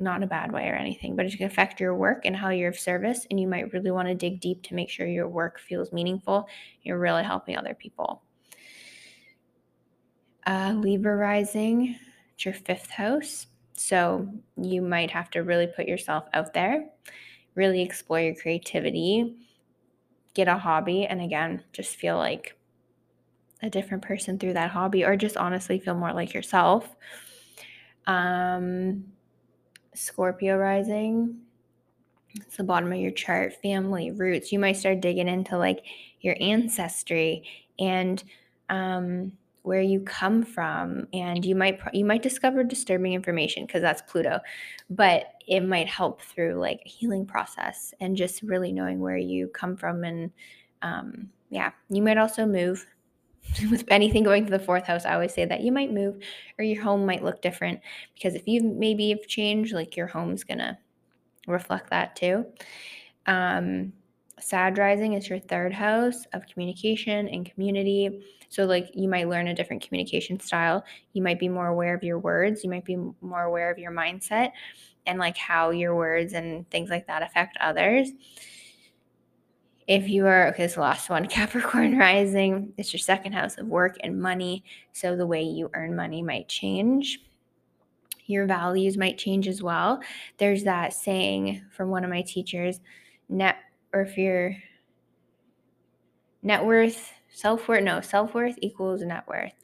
not 0.00 0.18
in 0.18 0.22
a 0.22 0.28
bad 0.28 0.52
way 0.52 0.68
or 0.68 0.74
anything, 0.74 1.16
but 1.16 1.26
it 1.26 1.36
can 1.36 1.46
affect 1.46 1.80
your 1.80 1.94
work 1.94 2.24
and 2.24 2.36
how 2.36 2.50
you're 2.50 2.68
of 2.68 2.78
service. 2.78 3.26
And 3.30 3.40
you 3.40 3.48
might 3.48 3.72
really 3.72 3.90
want 3.90 4.08
to 4.08 4.14
dig 4.14 4.40
deep 4.40 4.62
to 4.64 4.74
make 4.74 4.90
sure 4.90 5.06
your 5.06 5.28
work 5.28 5.58
feels 5.58 5.92
meaningful. 5.92 6.48
You're 6.82 6.98
really 6.98 7.24
helping 7.24 7.56
other 7.56 7.74
people. 7.74 8.22
Uh, 10.46 10.72
Libra 10.76 11.16
rising, 11.16 11.96
it's 12.34 12.44
your 12.44 12.54
fifth 12.54 12.90
house. 12.90 13.48
So 13.74 14.28
you 14.56 14.82
might 14.82 15.10
have 15.10 15.30
to 15.30 15.40
really 15.40 15.66
put 15.66 15.86
yourself 15.86 16.24
out 16.32 16.54
there, 16.54 16.88
really 17.54 17.82
explore 17.82 18.20
your 18.20 18.34
creativity, 18.34 19.36
get 20.34 20.48
a 20.48 20.56
hobby, 20.56 21.06
and 21.06 21.20
again, 21.20 21.62
just 21.72 21.96
feel 21.96 22.16
like 22.16 22.56
a 23.62 23.68
different 23.68 24.02
person 24.02 24.38
through 24.38 24.54
that 24.54 24.70
hobby, 24.70 25.04
or 25.04 25.16
just 25.16 25.36
honestly 25.36 25.78
feel 25.78 25.94
more 25.94 26.12
like 26.12 26.32
yourself. 26.32 26.96
Um, 28.06 29.04
Scorpio 29.98 30.56
rising, 30.56 31.38
it's 32.34 32.56
the 32.56 32.64
bottom 32.64 32.92
of 32.92 32.98
your 32.98 33.10
chart, 33.10 33.54
family, 33.62 34.10
roots. 34.10 34.52
You 34.52 34.58
might 34.58 34.76
start 34.76 35.00
digging 35.00 35.28
into 35.28 35.58
like 35.58 35.84
your 36.20 36.36
ancestry 36.40 37.44
and 37.78 38.22
um, 38.68 39.32
where 39.62 39.82
you 39.82 40.00
come 40.00 40.42
from 40.42 41.06
and 41.12 41.44
you 41.44 41.54
might 41.54 41.78
you 41.92 42.04
might 42.04 42.22
discover 42.22 42.64
disturbing 42.64 43.12
information 43.12 43.66
because 43.66 43.82
that's 43.82 44.02
Pluto 44.02 44.40
but 44.88 45.34
it 45.46 45.60
might 45.60 45.88
help 45.88 46.22
through 46.22 46.54
like 46.54 46.80
a 46.84 46.88
healing 46.88 47.26
process 47.26 47.92
and 48.00 48.16
just 48.16 48.42
really 48.42 48.72
knowing 48.72 48.98
where 49.00 49.18
you 49.18 49.48
come 49.48 49.76
from 49.76 50.04
and 50.04 50.30
um, 50.82 51.28
yeah 51.50 51.70
you 51.90 52.00
might 52.00 52.18
also 52.18 52.46
move 52.46 52.86
with 53.70 53.84
anything 53.88 54.22
going 54.22 54.44
to 54.44 54.50
the 54.50 54.58
fourth 54.58 54.84
house 54.86 55.04
i 55.04 55.14
always 55.14 55.32
say 55.32 55.44
that 55.44 55.62
you 55.62 55.72
might 55.72 55.92
move 55.92 56.16
or 56.58 56.64
your 56.64 56.82
home 56.82 57.04
might 57.06 57.24
look 57.24 57.40
different 57.42 57.80
because 58.14 58.34
if 58.34 58.46
you 58.46 58.62
maybe 58.62 59.10
have 59.10 59.26
changed 59.26 59.72
like 59.72 59.96
your 59.96 60.06
home's 60.06 60.44
gonna 60.44 60.78
reflect 61.46 61.90
that 61.90 62.14
too 62.16 62.44
um, 63.26 63.92
Sag 64.40 64.78
rising 64.78 65.14
is 65.14 65.28
your 65.28 65.38
third 65.38 65.72
house 65.72 66.24
of 66.32 66.46
communication 66.46 67.28
and 67.28 67.50
community. 67.50 68.22
So, 68.48 68.64
like, 68.64 68.90
you 68.94 69.08
might 69.08 69.28
learn 69.28 69.48
a 69.48 69.54
different 69.54 69.82
communication 69.82 70.38
style. 70.40 70.84
You 71.12 71.22
might 71.22 71.40
be 71.40 71.48
more 71.48 71.66
aware 71.66 71.94
of 71.94 72.04
your 72.04 72.18
words. 72.18 72.62
You 72.62 72.70
might 72.70 72.84
be 72.84 72.96
more 73.20 73.42
aware 73.42 73.70
of 73.70 73.78
your 73.78 73.90
mindset 73.90 74.52
and 75.06 75.18
like 75.18 75.36
how 75.36 75.70
your 75.70 75.96
words 75.96 76.34
and 76.34 76.68
things 76.70 76.90
like 76.90 77.06
that 77.08 77.22
affect 77.22 77.56
others. 77.60 78.10
If 79.88 80.08
you 80.08 80.26
are, 80.26 80.48
okay, 80.48 80.62
this 80.62 80.76
last 80.76 81.10
one, 81.10 81.26
Capricorn 81.28 81.98
rising, 81.98 82.72
it's 82.76 82.92
your 82.92 83.00
second 83.00 83.32
house 83.32 83.58
of 83.58 83.66
work 83.66 83.96
and 84.04 84.20
money. 84.20 84.62
So, 84.92 85.16
the 85.16 85.26
way 85.26 85.42
you 85.42 85.70
earn 85.74 85.96
money 85.96 86.22
might 86.22 86.48
change 86.48 87.18
your 88.28 88.46
values 88.46 88.96
might 88.96 89.18
change 89.18 89.48
as 89.48 89.62
well. 89.62 90.00
There's 90.36 90.62
that 90.64 90.92
saying 90.92 91.62
from 91.70 91.88
one 91.88 92.04
of 92.04 92.10
my 92.10 92.22
teachers, 92.22 92.80
net 93.28 93.56
or 93.92 94.02
if 94.02 94.16
your 94.16 94.54
net 96.42 96.64
worth, 96.64 97.12
self 97.30 97.66
worth, 97.66 97.82
no, 97.82 98.00
self 98.00 98.34
worth 98.34 98.56
equals 98.60 99.02
net 99.02 99.26
worth. 99.26 99.54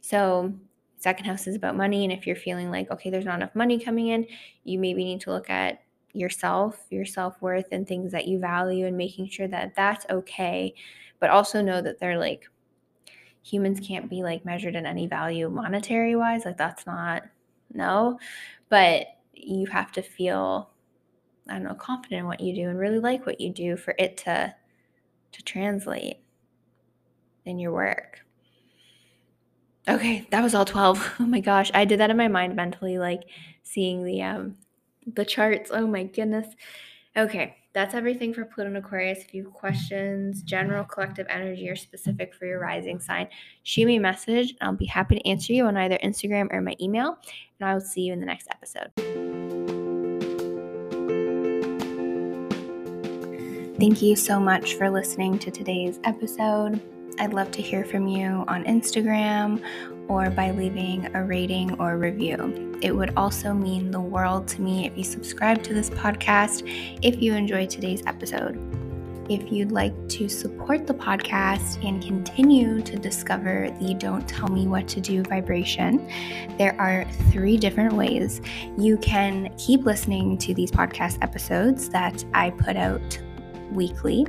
So, 0.00 0.54
second 0.96 1.26
house 1.26 1.46
is 1.46 1.54
about 1.54 1.76
money. 1.76 2.02
And 2.02 2.12
if 2.12 2.26
you're 2.26 2.34
feeling 2.34 2.70
like, 2.70 2.90
okay, 2.90 3.10
there's 3.10 3.26
not 3.26 3.36
enough 3.36 3.54
money 3.54 3.78
coming 3.78 4.08
in, 4.08 4.26
you 4.64 4.78
maybe 4.78 5.04
need 5.04 5.20
to 5.22 5.30
look 5.30 5.50
at 5.50 5.82
yourself, 6.14 6.86
your 6.90 7.04
self 7.04 7.40
worth, 7.42 7.66
and 7.72 7.86
things 7.86 8.12
that 8.12 8.26
you 8.28 8.38
value, 8.38 8.86
and 8.86 8.96
making 8.96 9.28
sure 9.28 9.48
that 9.48 9.74
that's 9.74 10.06
okay. 10.10 10.74
But 11.20 11.30
also 11.30 11.60
know 11.62 11.80
that 11.82 11.98
they're 12.00 12.18
like, 12.18 12.48
humans 13.42 13.80
can't 13.86 14.08
be 14.10 14.22
like 14.22 14.44
measured 14.44 14.76
in 14.76 14.86
any 14.86 15.06
value 15.06 15.48
monetary 15.50 16.16
wise. 16.16 16.44
Like, 16.44 16.56
that's 16.58 16.86
not, 16.86 17.24
no. 17.72 18.18
But 18.68 19.06
you 19.32 19.66
have 19.66 19.92
to 19.92 20.02
feel 20.02 20.70
I 21.48 21.54
don't 21.54 21.64
know, 21.64 21.74
confident 21.74 22.20
in 22.20 22.26
what 22.26 22.40
you 22.40 22.54
do 22.54 22.68
and 22.68 22.78
really 22.78 22.98
like 22.98 23.26
what 23.26 23.40
you 23.40 23.50
do 23.50 23.76
for 23.76 23.94
it 23.98 24.16
to 24.18 24.54
to 25.32 25.42
translate 25.42 26.18
in 27.44 27.58
your 27.58 27.72
work. 27.72 28.20
Okay, 29.86 30.26
that 30.30 30.42
was 30.42 30.54
all 30.54 30.64
12. 30.64 31.16
Oh 31.20 31.26
my 31.26 31.40
gosh, 31.40 31.70
I 31.74 31.84
did 31.84 32.00
that 32.00 32.10
in 32.10 32.16
my 32.16 32.28
mind 32.28 32.56
mentally 32.56 32.98
like 32.98 33.24
seeing 33.62 34.04
the 34.04 34.22
um 34.22 34.56
the 35.12 35.24
charts. 35.24 35.70
Oh 35.72 35.86
my 35.86 36.04
goodness. 36.04 36.46
Okay, 37.16 37.56
that's 37.74 37.94
everything 37.94 38.34
for 38.34 38.44
Pluto 38.44 38.68
and 38.68 38.76
Aquarius. 38.76 39.20
If 39.20 39.34
you 39.34 39.44
have 39.44 39.52
questions, 39.52 40.42
general 40.42 40.84
collective 40.84 41.26
energy 41.28 41.68
or 41.68 41.76
specific 41.76 42.34
for 42.34 42.46
your 42.46 42.60
rising 42.60 42.98
sign, 42.98 43.28
shoot 43.62 43.86
me 43.86 43.96
a 43.96 44.00
message. 44.00 44.50
And 44.60 44.68
I'll 44.68 44.76
be 44.76 44.86
happy 44.86 45.16
to 45.16 45.26
answer 45.26 45.52
you 45.52 45.66
on 45.66 45.76
either 45.76 45.98
Instagram 46.02 46.52
or 46.52 46.60
my 46.60 46.74
email. 46.80 47.18
And 47.60 47.68
I 47.68 47.74
will 47.74 47.80
see 47.80 48.02
you 48.02 48.12
in 48.12 48.20
the 48.20 48.26
next 48.26 48.48
episode. 48.50 48.90
Thank 53.78 54.02
you 54.02 54.14
so 54.14 54.38
much 54.38 54.74
for 54.74 54.88
listening 54.88 55.38
to 55.40 55.50
today's 55.50 55.98
episode. 56.04 56.80
I'd 57.18 57.32
love 57.32 57.50
to 57.52 57.62
hear 57.62 57.84
from 57.84 58.08
you 58.08 58.44
on 58.48 58.64
Instagram 58.64 59.62
or 60.08 60.30
by 60.30 60.50
leaving 60.50 61.14
a 61.14 61.24
rating 61.24 61.78
or 61.80 61.96
review. 61.98 62.78
It 62.82 62.94
would 62.94 63.14
also 63.16 63.54
mean 63.54 63.90
the 63.90 64.00
world 64.00 64.46
to 64.48 64.62
me 64.62 64.86
if 64.86 64.96
you 64.96 65.04
subscribe 65.04 65.62
to 65.62 65.74
this 65.74 65.90
podcast 65.90 66.62
if 67.02 67.22
you 67.22 67.34
enjoyed 67.34 67.70
today's 67.70 68.02
episode. 68.06 68.58
If 69.30 69.50
you'd 69.50 69.72
like 69.72 69.94
to 70.10 70.28
support 70.28 70.86
the 70.86 70.92
podcast 70.92 71.82
and 71.82 72.02
continue 72.02 72.82
to 72.82 72.98
discover 72.98 73.74
the 73.80 73.94
Don't 73.94 74.28
Tell 74.28 74.48
Me 74.48 74.66
What 74.66 74.86
to 74.88 75.00
Do 75.00 75.22
vibration, 75.22 76.06
there 76.58 76.78
are 76.78 77.06
three 77.30 77.56
different 77.56 77.94
ways. 77.94 78.42
You 78.76 78.98
can 78.98 79.54
keep 79.56 79.86
listening 79.86 80.36
to 80.38 80.52
these 80.52 80.70
podcast 80.70 81.18
episodes 81.22 81.88
that 81.88 82.22
I 82.34 82.50
put 82.50 82.76
out 82.76 83.18
weekly. 83.72 84.26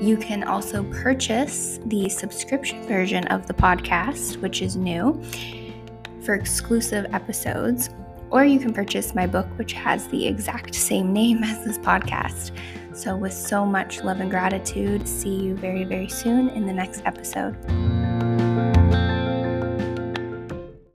You 0.00 0.16
can 0.16 0.44
also 0.44 0.84
purchase 0.84 1.78
the 1.86 2.08
subscription 2.08 2.82
version 2.86 3.26
of 3.28 3.46
the 3.46 3.54
podcast, 3.54 4.40
which 4.40 4.62
is 4.62 4.76
new, 4.76 5.22
for 6.22 6.34
exclusive 6.34 7.06
episodes. 7.12 7.90
Or 8.30 8.44
you 8.44 8.58
can 8.58 8.72
purchase 8.72 9.14
my 9.14 9.26
book, 9.26 9.46
which 9.56 9.72
has 9.74 10.08
the 10.08 10.26
exact 10.26 10.74
same 10.74 11.12
name 11.12 11.44
as 11.44 11.64
this 11.64 11.78
podcast. 11.78 12.50
So, 12.92 13.16
with 13.16 13.32
so 13.32 13.66
much 13.66 14.04
love 14.04 14.20
and 14.20 14.30
gratitude, 14.30 15.08
see 15.08 15.34
you 15.34 15.56
very, 15.56 15.84
very 15.84 16.08
soon 16.08 16.48
in 16.50 16.64
the 16.66 16.72
next 16.72 17.02
episode. 17.04 17.56